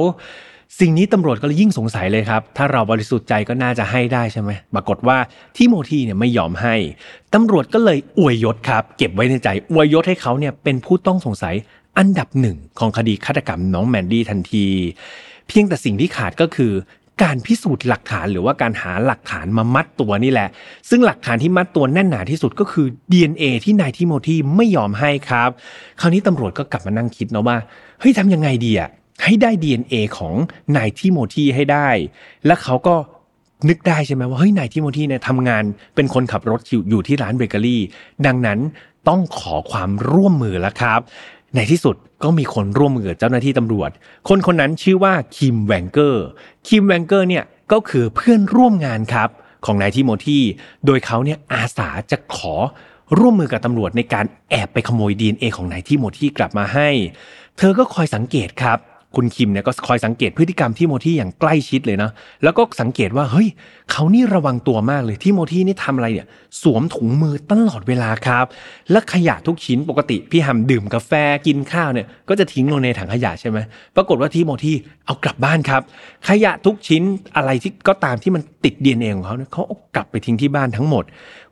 [0.81, 5.19] สิ่งนี้ตำรวจก็เลยยิ่งสงสัยเลยครับ ถ้าเราบริสุทธิ์ใจก็น่าจะให้ได้ใช่ไหมปรากฏว่า
[5.57, 6.75] ทิโมธีเนี่ยไม่ยอมให้
[7.35, 11.55] ตำรวจก็เลยอวยยศครับ เก็บไว้ในใจ อวยยศให้เขาเนี่ยเป็นผู้ต้องสงสัย
[11.99, 14.67] อันดับหนึ่งของคดีฆาตกรรมน้องแมนดี้ทันที
[15.49, 16.73] เพียงแต่สิ่งที่ขาดก็คือ
[17.23, 20.49] การพิสูจน์หลักฐานหรือว่าการหาหลักฐานมามัดตัวนี่แหละ
[20.91, 25.51] ซึ่งหลักฐานที่มัดตัวแน่นหนาที่สุดก็คือ DNA ที่นายทิโมธีไม่ยอมให้ครับ
[26.01, 27.57] คราวนี้ตำรวจก็กลับมานั่งคิดเนาะว่า
[28.01, 28.89] เฮ้ยทำยังไงดีอะ
[29.25, 30.35] ให้ได้ DNA ของ
[30.77, 31.89] นายทิโมธีให้ได้
[32.47, 32.97] และเขาก็
[33.69, 37.83] นึกได้ใช่ไหมว่าเฮ้ยนายทิโมธีเนี่ยทำงานเป็นคนขับรถอยู่อยู่ที่ร้านเบเกอรี่
[38.27, 38.59] ดังนั้น
[39.09, 41.01] ต้องขอความร่วมมือแล้วครับ
[41.57, 43.91] ในที่สุดก็มีคนร่วมมือกับเจ้าหน้าที่ตำรวจ
[44.29, 46.27] คนคนนั้นชื่อว่าคิมแวงเกอร์
[46.69, 49.29] คิมแวงเกอร์เนี่ยก็คือเพื่อนร่วมงานครับ
[49.67, 50.41] ของนายทิโมธี
[50.87, 52.55] โดยเขาเนี่ยอาสาจะขอ
[53.19, 56.89] ร่วมมือกับตำรวจในการแอบไปขโมย DNA ของนายทิโมธีกลับมาให้
[57.59, 58.79] เธอก็คอยสังเกตครับ
[59.17, 62.11] คุณคิมเนี่ยก็คอยสังเกตพฤติกรรมที่โมที่อย่างใกล้ชิดเลยนะ
[62.43, 63.49] แล้วก็สังเกตว่าเฮ้ย
[63.91, 66.27] เขานี่ระวังตัวมากเลยที่โมที่นี่ทำอะไรเนี่ย
[66.63, 68.45] สวมถุงมือตลอดเวลาครับ
[68.91, 71.13] และขยะทุกชิ้นปกติพี่ฮัมดื่มกาแฟ
[71.47, 73.59] กินข้าวเนี่ยก็จะทิ้งลงในถังขยะใช่ไหม
[73.97, 74.75] ปรากฏว่าที่โมที่
[75.07, 75.83] เอากลับบ้านครับ
[76.29, 77.03] ขยะทุกชิ้น
[77.37, 81.05] อะไรที่ก็ตามที่มันติด DNA ของเขาเนี่ยเขาเอากลับไปทิ้งที่บ้านทั้งหมด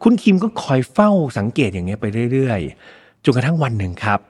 [0.02, 4.20] คุณคิมก็คอยเฝ้าสังเกตอย่างเงี้ยไปเรื่อยๆจนกระทั่งวันหนึ่งครับ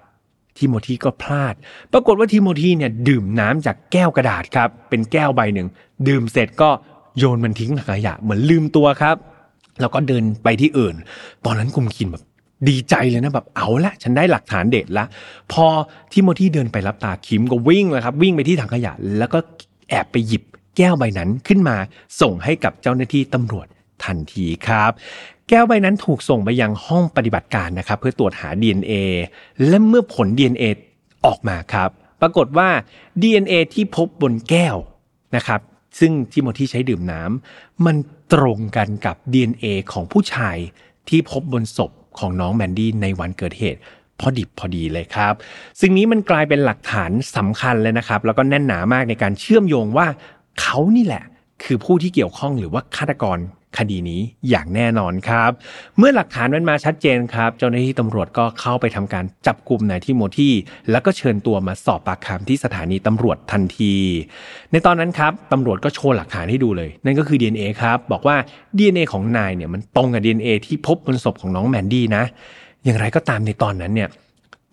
[0.58, 1.54] ทิโมธีก็พลาด
[1.92, 5.68] ปรากฏว่าทิโมธีเนี่ยดื่มน้ำจากแก้วกระดาษครับ เป็นแก้วใบหนึ่ง
[6.08, 6.70] ดื่มเสร็จก็
[7.18, 9.16] โยนมันทิ้งถังขยะเหมือนลืมตัวครับ
[9.80, 10.94] แล้วก็เดินไปที่อื่น
[11.44, 12.24] ตอนนั้นกุมคินแบบ
[12.68, 15.04] ดีใจเลยนะแบบเอาละฉันได้หลักฐานเด็ดละ
[15.52, 15.66] พอ
[16.12, 19.38] ทิโมธีเดินไปรับตาคิมก็วิ่งเลยครับ วิ่งไปที่ถังขยะ แล้วก็
[19.90, 20.42] แอบไปหยิบ
[20.76, 21.76] แก้วใบนั้นขึ้นมา
[22.20, 23.66] ส่งให้กับเจ้าหน้าที่ตำรวจ
[24.04, 24.92] ทันทีครับ
[25.48, 28.92] แก้วใบนั้นถูกส่งไปยังห้องปฏิบัติการนะครับ เพื่อตรวจหา DNA
[29.68, 30.64] และเมื่อผล DNA
[31.26, 32.68] ออกมาครับ ปรากฏว่า
[33.22, 34.76] DNA ที่พบบนแก้ว
[35.36, 35.60] นะครับ
[35.98, 37.96] ซึ่งทิโมธีใช้ดื่มน้ำมัน
[38.32, 40.56] ตรงกันกับ DNA ของผู้ชาย
[41.08, 43.80] ที่พบบนศพของน้องแมนดี้ในวันเกิดเหตุ
[44.20, 45.34] พอดิบพอดีเลยครับ
[45.80, 50.06] สิ่งนี้มันกลายเป็นหลักฐานสำคัญเลยนะครับ แล้วก็แน่นหนามากในการเชื่อมโยงว่า
[50.60, 51.24] เขานี่แหละ
[51.64, 53.38] คือผู้ที่เกี่ยวข้องหรือว่าฆาตกร
[53.78, 55.50] คดีนี้อย่างแน่นอนครับ
[55.98, 60.50] เมื่อหลักฐานมันมาชัดเจนครับ เจ้าหน้าที่ตำรวจก็เข้าไปทำการจับกลุ่มนายทิโมธี
[60.90, 63.94] แล้วก็เชิญตัวมาสอบปากคำที่สถานีตำรวจทันที
[64.72, 68.36] ในตอนนั้นครับตำรวจก็โชว์หลักฐานให้ดูเลย นั่นก็คือ DNA ครับ บอกว่า
[68.78, 72.24] DNA ของนายเนี่ยมันตรงกับ DNA ที่พบบนศพของน้องแมนดี้นะ
[72.84, 74.08] อย่างไรก็ตามในตอนนั้นเนี่ย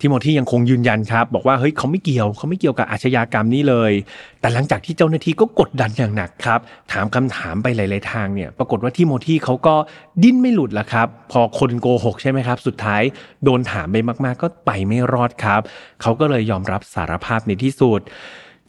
[0.02, 3.92] ทิโมธียังคงยืนยันครับ บอกว่าเฮ้ยเขาไม่เกี่ยวเขาไม่เกี่ยวกับอาชญากรรมนี้เลย
[4.40, 6.60] แต่หลังจากที่เจ้าหน้าที่ก็กดดันอย่างหนักครับ
[6.92, 9.74] ถามคำถามไปหลายๆทางเนี่ย ปรากฏว่าทิโมธีเขาก็
[10.22, 13.02] ดิ้นไม่หลุดละครับ พอคนโกหกใช่ไหมครับ สุดท้าย
[13.44, 15.60] โดนถามไปมาก ๆ ก็ไปไม่รอดครับ
[16.02, 18.00] เขาก็เลยยอมรับสารภาพในที่สุด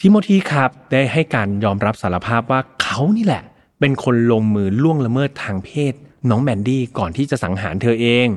[0.01, 3.43] ทิโมธีครับได้ให้การยอมรับสารภาพว่าเขานี่แหละ
[3.79, 5.93] เป็นคนลงมือล่วงละเมิดทางเพศ
[6.29, 8.27] น้องแมนดี้ก่อนที่จะสังหารเธอเอง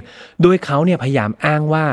[0.42, 1.84] โดยเขาเนี่ยพยายามอ้างว่า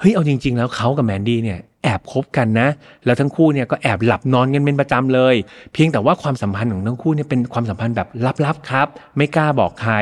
[0.00, 2.68] เฮ้ยเอาจริง ๆ แล้วเขากับแมนดี้เนี่ยแอบคบกันนะ
[3.04, 5.34] แล้วทั้งคู่เนี่ยก็แอบหลับนอนกันเป็นประจำเลย
[5.72, 8.08] เพียงแต่ว่าความสัมพันธ์ของทั้งคู่เนี่ยเป็นความสัมพันธ์แบบ
[8.44, 9.94] ลับๆครับ ไม่กล้าบอกใคร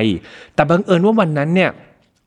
[0.54, 1.70] แต่บังเอิญว่าวันนั้นเนี่ย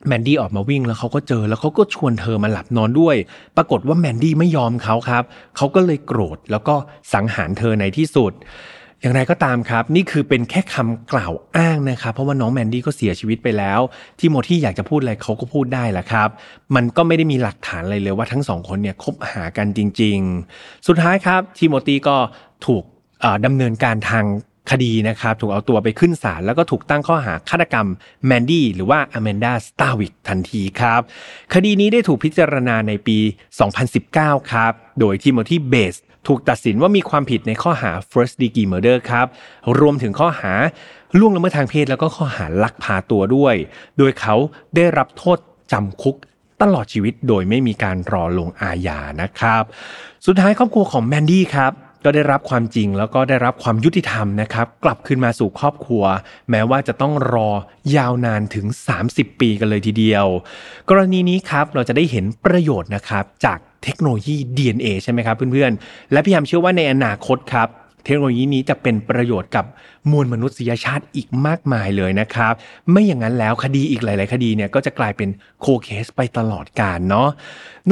[0.08, 3.16] แมนดี้ออกมาวิ่งแล้วเขาก็เจอแล้วเขาก็ชวนเธอมาหลับนอนด้วย
[3.58, 5.24] ปรากฏว่าแมนดี้ไม่ยอมเขาครับ
[5.58, 6.76] เขาก็เลยโกรธแล้วก็
[7.14, 8.32] สังหารเธอในที่สุด
[9.02, 13.80] อย่างไรก็ตามครับนี่คือเป็นแค่คำกล่าวอ้างนะครับเพราะว่าน้องแมนดี้ก็เสียชีวิตไปแล้ว
[14.20, 16.30] ที่โมที่อยากจะพูดอะไรเขาก็พูดได้แหละครับ
[16.76, 20.18] มันก็ไม่ได้มีหลักฐานอะไรเลยว่าทั้งสองคนเนี่ยคบหากันจริง
[20.54, 22.18] ๆ สุดท้ายครับทิโมธีก็
[22.66, 22.84] ถูก
[23.46, 24.26] ดำเนินการทาง
[24.72, 27.88] คดีนะครับถูกเอาตัวไปขึ้นศาลแล้วก็ถูกตั้งข้อหาฆาตกรรม
[28.26, 31.02] แมนดี้หรือว่าอแมนดาสตาวิกทันทีครับ
[31.54, 33.18] คดีนี้ได้ถูกพิจารณาในปี
[33.86, 35.96] 2019 ครับ โดยทิโมธีเบส
[36.28, 39.28] ถูกตัดสินว่ามีความผิดในข้อหา first degree murder ครับ
[39.80, 40.54] รวมถึงข้อหา
[41.20, 43.56] ล่วงละเมิดทางเพศแล้วก็ข้อหาลักพาตัวด้วย
[43.98, 44.36] โดยเขา
[44.76, 45.38] ได้รับโทษ
[45.72, 46.16] จำคุก
[46.62, 49.64] ตลอดชีวิตโดยไม่มีการรอลงอาญานะครับ
[50.26, 51.74] สุดท้ายครอบครัวของแมนดี้ครับ
[52.06, 56.04] ก็ได้รับความจริงแล้วก็ได้รับความยุติธรรมนะครับ กลับคืนมาสู่ครอบครัว
[56.50, 57.50] แม้ว่าจะต้องรอ
[57.98, 58.66] ยาวนานถึง
[59.04, 60.26] 30 ปีกันเลยทีเดียว
[60.90, 67.70] กรณีนี้ครับเราจะได้เห็นประโยชน์นะครับจาก เทคโนโลยี DNA ใช่ไหมครับเพื่อนๆ และพี่แฮมเชื่อว่าในอนาคตครับ
[68.06, 69.66] เทคโนโลยีนี้จะเป็นประโยชน์กับ
[70.12, 72.54] มวลมนุษยชาติอีกมากมายเลยนะครับ
[72.92, 75.30] ไม่อย่างนั้นแล้วคดีอีกหลาย ๆ คดีเนี่ยก็จะกลายเป็น
[75.62, 77.30] cold case ไปตลอดกาลเนาะ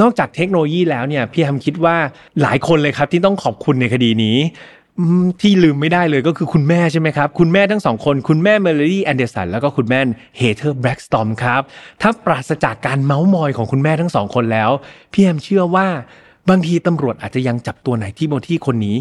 [0.00, 1.96] นอกจากเทคโนโลยีแล้วเนี่ยพี่แฮมคิดว่า
[2.42, 4.36] หลายคนเลยครับที่ต้องขอบคุณในคดีนี้
[5.40, 10.00] ที่ลืมไม่ได้เลยก็คือคุณแม่ใช่ไหมครับ คุณแม่ทั้งสองคน คุณแม่เมลลี่แอนเดอร์สันแล้วก็คุณแม่
[10.38, 11.62] เฮเธอร์แบล็กสตอมครับ
[12.02, 14.70] ถ้าปราศจากการเมาส์มอยของคุณแม่ทั้งสองคนแล้ว
[15.12, 15.86] พี่แฮมเชื่อว่า
[16.48, 18.96] บางทีตำรวจอาจจะยังจับตัวไหนที่โมที่คนนี้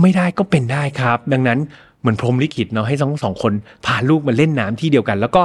[0.00, 1.58] ไม่ได้ก็เป็นได้ครับ ดังนั้น
[2.00, 3.52] เหมือนพรมลิขิตเนาะให้ทั้งสองคน
[3.86, 5.42] พาลูกมาเล่นน้ำที่เดียวกัน แล้วก็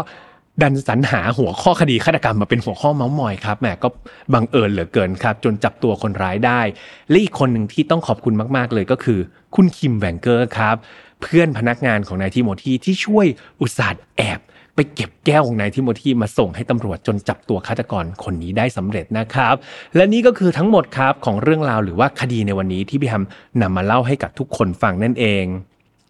[0.62, 3.88] ดันสรรหาหัวข้อคดีฆาตกรรมมาเป็นหัวข้อเมาส์มอยครับแหมก็
[4.34, 6.62] บังเอิญเหลือเกินครับ จนจับตัวคนร้ายได้
[7.10, 9.20] และอีกคนหนึ่งที่ต้องขอบคุณมาก ๆ เลยก็คือ
[9.56, 10.76] คุณคิมแวนเกอร์ครับ
[11.22, 13.26] เพื่อนพนักงานของนายทิโมธีที่ช่วย
[13.62, 14.40] อุตส่าห์แอบ
[14.76, 19.56] ไปเก็บแก้วของนายทิโมธีมาส่งให้ตำรวจจนจับตัวฆาตกรคนนี้ได้สำเร็จนะครับ
[19.96, 23.24] และนี่ก็คือทั้งหมดครับของเรื่องราวหรือว่าคดีในวันนี้ที่พี่ฮัม
[23.62, 25.46] นำมาเล่าให้กับทุกคนฟังนั่นเอง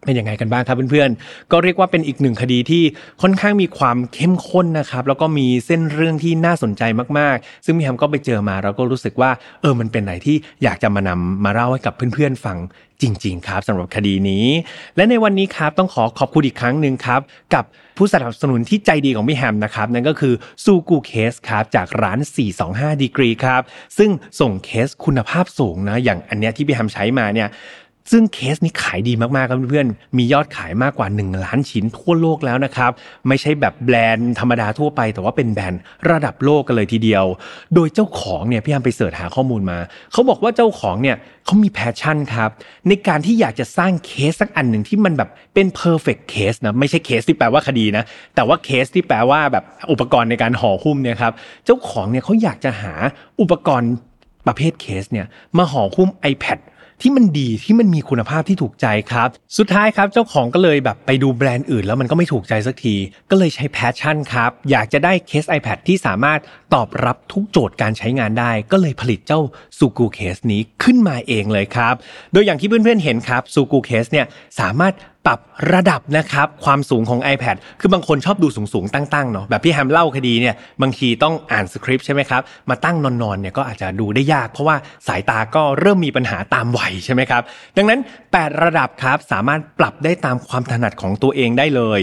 [0.04, 2.82] เป็นยังไงกันบ้างครับเพื่อนๆ ก็เรียกว่าเป็นอีกหนึ่งคดีที่
[3.22, 6.82] ค่อนข้างมีความเข้มข้นนะครับแล้วก็มีเส้นเรื่องที่น่าสนใจ
[7.18, 12.58] มากๆ ซึ่งพี่แฮมก็ไปเจอมาเราก็รู้สึกว่าเออมันเป็นอะไรที่อยากจะมานำมาเล่าให้กับเพื่อนๆฟัง
[13.02, 14.46] จริง ๆ ครับสำหรับคดีนี้
[14.96, 17.20] และในวันนี้ครับต้องขอขอบคุณอีกครั้งหนึ่งครับ
[17.54, 17.64] กับ
[17.96, 20.34] ผู้สนับสนุนที่ใจดีของพี่แฮมนะครับนั่นก็คือ
[20.64, 22.18] ซูกูเคสครับจากร้าน
[22.60, 23.62] 425ดีกรีครับ
[23.98, 24.10] ซึ่ง
[24.40, 27.48] ส่งเคสคุณภาพสูงนะอย่างอันเนี้ยที่พี่แฮมใช้มาเนี่ย
[28.10, 32.90] ซึ่งเคสนี้ขายดีมากๆครับเพื่อนๆ มียอดขายมากกว่า 1 ล้านชิ้นทั่วโลกแล้วนะครับ
[33.28, 37.24] ไม่ใช่แบบแบรนด์ธรรมดาทั่วไป แต่ว่าเป็นแบรนด์ระดับโลกกันเลยทีเดียว
[37.74, 39.78] โดยเจ้าของเนี่ยพี่แฮมไป search หาข้อมูลมา
[40.12, 42.50] เขาบอกว่าเจ้าของเนี่ยเขามี passion ครับ
[42.88, 51.32] ในการที่อยากจะสร้างเคสสักอันหนึ่งที่มันแบบเป็น perfect case นะไม่ใช่เคสที่แปลว่าคดีนะ แต่ว่าเคสที่แปลว่าแบบอุปกรณ์ในการห่อหุ้มเนี่ยครับ
[51.64, 52.92] เจ้าของเนี่ยเขาอยากจะหา
[53.40, 53.92] อุปกรณ์
[54.46, 55.26] ประเภทเคสเนี่ย
[55.58, 56.58] มาห่อหุ้ม iPad
[57.02, 62.94] ที่มันดีที่มันมีคุณภาพที่ถูกใจครับ สุดท้ายครับเจ้าของก็เลยแบบไปดูแบรนด์อื่น แล้วมันก็ไม่ถูกใจสักที
[63.30, 66.40] ก็เลยใช้ passion ครับ อยากจะได้เคส iPad ที่สามารถ
[66.74, 69.40] ตอบรับทุกโจทย์การใช้งานได้ ก็เลยผลิตเจ้า
[69.78, 71.94] ซูกูเคสนี้ขึ้นมาเองเลยครับ
[72.32, 74.26] โดยอย่างที่เพื่อนๆเห็นครับซูกูเคสเนี่ย
[74.60, 74.92] สามารถ
[75.26, 75.40] ปรับ
[75.72, 84.76] ระดับนะครับความสูงของ iPad คือบางคนชอบดูสูงๆ ตั้งๆเนาะแบบพี่แฮมเล่าคดีเนี่ยบางทีต้องอ่านสคริปต์ใช่ไหมครับมาตั้งนอนๆเนี่ยก็อาจจะดูได้ยาก เพราะว่า
[85.08, 87.42] สายตาก็เริ่มมีปัญหาตามวัยใช่ไหมครับ
[87.76, 88.00] ดังนั้น
[88.32, 92.00] 8 ระดับครับสามารถปรับได้ตามความถนัดของตัวเองได้เลย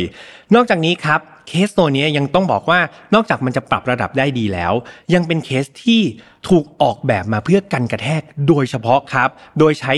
[0.56, 2.80] นอกจากนี้ครับเคสตัวนี้ยังต้องบอกว่า
[3.14, 4.74] นอกจากมันจะปรับระดับได้ดีแล้ว
[5.14, 6.02] ยังเป็นเคสที่
[6.50, 9.30] ถูกออกแบบมาเพื่อกันกระแทกโดยเฉพาะครับ
[9.60, 9.94] โดยใช้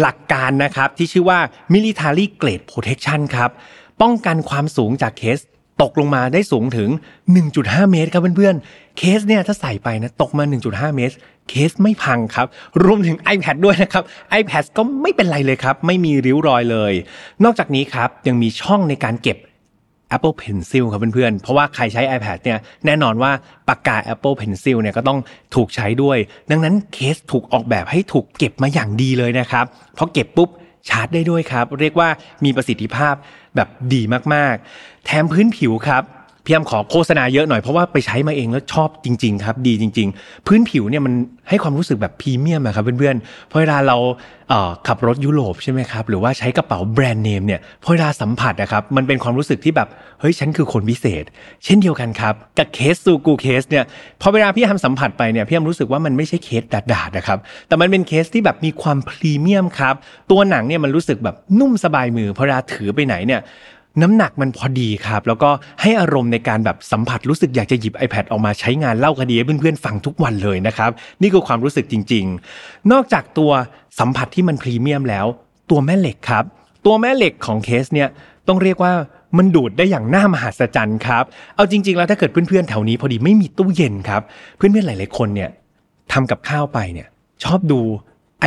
[0.00, 1.38] หลักการนะครับที่ชื่อว่า
[1.74, 3.50] military grade protection ครับ
[4.02, 5.38] ป้องกันความสูงจากเคส
[5.82, 6.88] ตกลงมาได้สูงถึง
[7.40, 11.14] 1.5 เมตรครับเพื่อนๆ เคสเนี่ยถ้าใส่ไปนะตกมา 1.5 เมตร
[11.48, 12.46] เคสไม่พังครับ
[12.84, 14.04] รวมถึง iPad ด้วยนะครับ
[14.40, 16.92] iPad ก็ไม่เป็นไรเลยครับ ไม่มีริ้วรอยเลย
[17.44, 19.38] นอกจากนี้ครับยังมีช่องในการเก็บ
[20.16, 23.32] Apple Pencil ครับเพื่อนๆ เพราะว่าใครใช้ iPad เนี่ยแน่นอนว่า
[23.68, 25.18] ปากกา Apple Pencil เนี่ยก็ต้อง
[25.54, 26.18] ถูกใช้ด้วย
[26.50, 29.64] ดังนั้นเคสถูกออกแบบให้ถูกเก็บมาอย่างดีเลยนะครับ
[29.96, 30.48] พอเก็บปุ๊บ
[30.88, 32.08] ชาร์จได้ด้วยครับ เรียกว่า
[32.44, 33.14] มีประสิทธิภาพ
[33.56, 34.02] แบบดี
[34.34, 36.02] มากๆ แถมพื้นผิวครับ
[36.48, 41.14] พี่แฮมขอโฆษณาเยอะหน่อยเพราะว่าไปใช้มาเองแล้วชอบจริง ๆ ครับ ดีจริง ๆ พื้นผิวเนี่ยมัน
[41.48, 43.96] ให้ความรู้สึกแบบพรีเมียมครับเพื่อนๆเพราะเวลาเรา
[44.48, 49.88] เขับรถยุโรปใช่ไหมครับหรือว่าใช้กระเป๋าแบรนด์เนมเนี่ยพอเวลาสัมผัสนะครับมันเป็นความรู้สึกที่แบบ
[50.20, 51.24] เฮ้ยฉันคือคนพิเศษ
[51.64, 53.84] เช่นเดียวกันครับกับเคสซูกูเคสเนี่ย
[54.20, 59.94] พอเวลาพี่แฮมสัมผัสไปเนี่ยพี่แฮมรู้สึกว่ามันไม่ใช่เคสดาดๆนะครับแต่มันเป็นเคสที่แบบมีความพรีเมียมครับ
[60.30, 63.40] ตัวหนังเนี่ยมันรู้สึกแบบนุ่มสบายมือพอเวลาถือไปไหนเนี่ย
[64.02, 70.90] น้ำหนักมันพอดีครับ แล้วก็ให้อารมณ์ในการแบบสัมผัสรู้สึกอยากจะหยิบ iPad ออกมาใช้งานเล่าคดีให้เพื่อนๆฟังทุกวันเลยนะครับ
[71.22, 72.24] นี่คือความรู้สึกจริง
[72.58, 73.50] ๆ นอกจากตัว
[73.98, 75.26] สัมผัสที่มันพรีเมียมแล้ว
[75.70, 76.44] ตัวแม่เหล็กครับ
[76.86, 78.08] ตัวแม่เหล็กของเคสเนี่ย
[78.48, 78.92] ต้องเรียกว่า
[79.38, 81.24] มันดูดได้อย่างน่ามหัศจรรย์ครับ
[81.56, 84.22] เอาจริง ๆ แล้วถ้าเกิดเพื่อนๆแถวนี้พอดีไม่มีตู้เย็นครับ
[84.56, 85.50] เพื่อนๆหลาย ๆคนเนี่ย
[86.12, 87.08] ทำกับข้าวไปเนี่ย
[87.44, 87.80] ชอบดู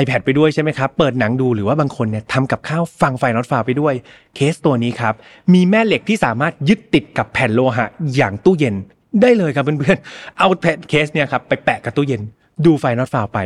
[0.01, 3.93] iPad ไปด้วยใช่ไหมครับ เปิดหนังดูหรือว่าบางคนเนี่ยทำกับข้าวฟังไฟนอตฟาไปด้วย
[4.35, 5.13] เคสตัวนี้ครับ
[5.53, 8.75] มีแม่เหล็กที่สามารถยึดติดกับแผ่นโลหะอย่างตู้เย็น
[9.21, 12.21] ได้เลยครับเพื่อนๆ เอาแผ่นเคสเนี่ยครับไปแปะกับตู้เย็น
[12.65, 13.39] ดู File Not Found ไป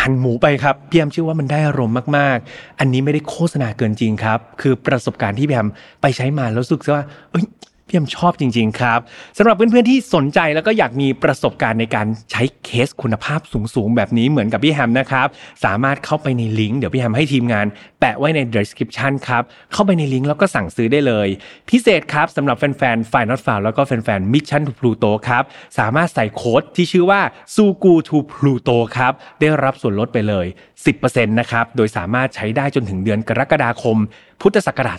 [0.00, 5.68] หั่นหมูไปครับพี่แฮมเชื่อว่ามันได้อารมณ์มากๆ อันนี้ไม่ได้โฆษณาเกินจริงครับ คือประสบการณ์ที่พี่แฮม
[6.02, 7.44] ไปใช้มาแล้วรู้สึกว่าเอ้ย
[7.92, 9.00] พี่แฮมชอบจริง ๆ ครับ
[9.38, 15.28] สำหรับเพื่อนๆที่สนใจแล้วก็อยากมีประสบการณ์ในการใช้เคสคุณภาพสูงๆ แบบนี้เหมือนกับพี่แฮมนะครับ
[15.64, 17.66] สามารถเข้าไปในลิงก์เดี๋ยวพี่แฮมให้ทีมงาน
[18.00, 21.28] แปะไว้ใน description ครับเข้าไปในลิงก์แล้วก็สั่งซื้อได้เลย
[21.70, 25.42] พิเศษครับสำหรับแฟนๆ f i n a l f i l แล้วก็แฟนๆ Mission to Pluto ครับ
[25.78, 27.20] สามารถใส่โค้ดที่ชื่อว่า
[27.54, 30.46] sugu to Pluto ครับได้รับส่วนลดไปเลย
[30.86, 33.96] 10%นะครับโดยสามารถใช้ได้จนถึงเดือนกรกฎาคม
[34.42, 34.98] พุทธศักราช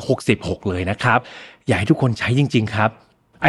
[0.00, 1.18] 2566 เลยนะครับ
[1.66, 2.90] อยากให้ทุกคนใช้จริง ๆ ครับ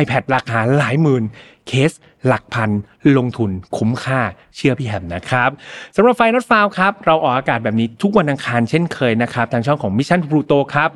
[0.02, 1.24] iPad ราคาหลายหมื่น
[1.68, 1.92] เคส
[2.28, 2.70] หลักพัน
[3.18, 4.20] ลงทุนคุ้มค่า
[4.56, 5.50] เชื่อพี่แฮมนะครับ
[5.96, 10.89] สำหรับไฟนอตฟาวครับ เราออกอากาศแบบนี้ทุกวันอังคารเช่นเคยนะครับ ทางช่องของ Mission Pluto ครับ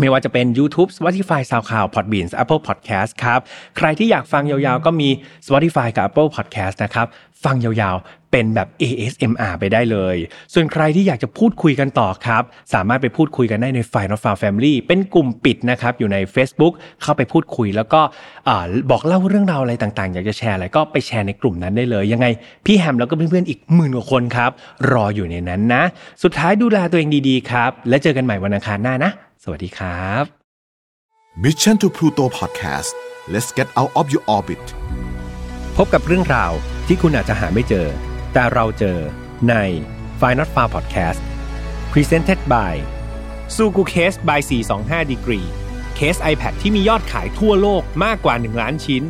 [0.00, 3.40] ไม่ว่าจะเป็น YouTube Spotify SoundCloud Podbean Apple Podcast ครับ
[3.76, 5.08] ใครที่อยากฟังยาวๆ ก็มี
[5.46, 7.06] Spotify กับ Apple Podcast นะครับ
[7.44, 10.16] ฟังยาวๆ เป็นแบบ ASMR ไปได้เลย
[10.54, 12.42] ส่วนใครที่อยากจะพูดคุยกันต่อครับ
[12.74, 17.68] สามารถไปพูดคุยกันได้ใน f i n a l f i l e Family เป็นกลุ่มปิดนะครับ อยู่ใน Facebook เข้าไปพูดคุย
[17.76, 18.00] แล้วก็
[18.90, 22.26] บอกเล่าเรื่องราวอะไรต่างๆ อยากจะแชร์อะไรก็ไปแชร์ในกลุ่มนั้นได้เลย ยังไง
[22.66, 24.50] พี่แฮมแล้วก็เพื่อนๆ อีกหมื่นกว่าคนครับ
[24.92, 25.82] รออยู่ในนั้นนะ
[26.22, 30.24] สุดท้ายดูแลตัวเองดีๆ ครับ และเจอกันใหม่วันอังคารหน้านะสวัสดีครับ
[31.42, 32.90] Mission to Pluto Podcast
[33.32, 34.64] let's get out of your orbit
[35.76, 36.52] พบกับเรื่องราว
[36.86, 37.86] ที่คุณอาจจะหาไม่เจอ
[38.32, 38.98] แต่เราเจอ
[39.48, 39.54] ใน
[40.20, 41.20] f i n a l f a r Podcast
[41.92, 42.74] Presented by
[43.56, 45.46] s u g u Case by 425 Degree
[45.96, 49.02] เคส iPad ที่มียอดขายทั่วโลกมากกว่า 1 ล้านชิ้น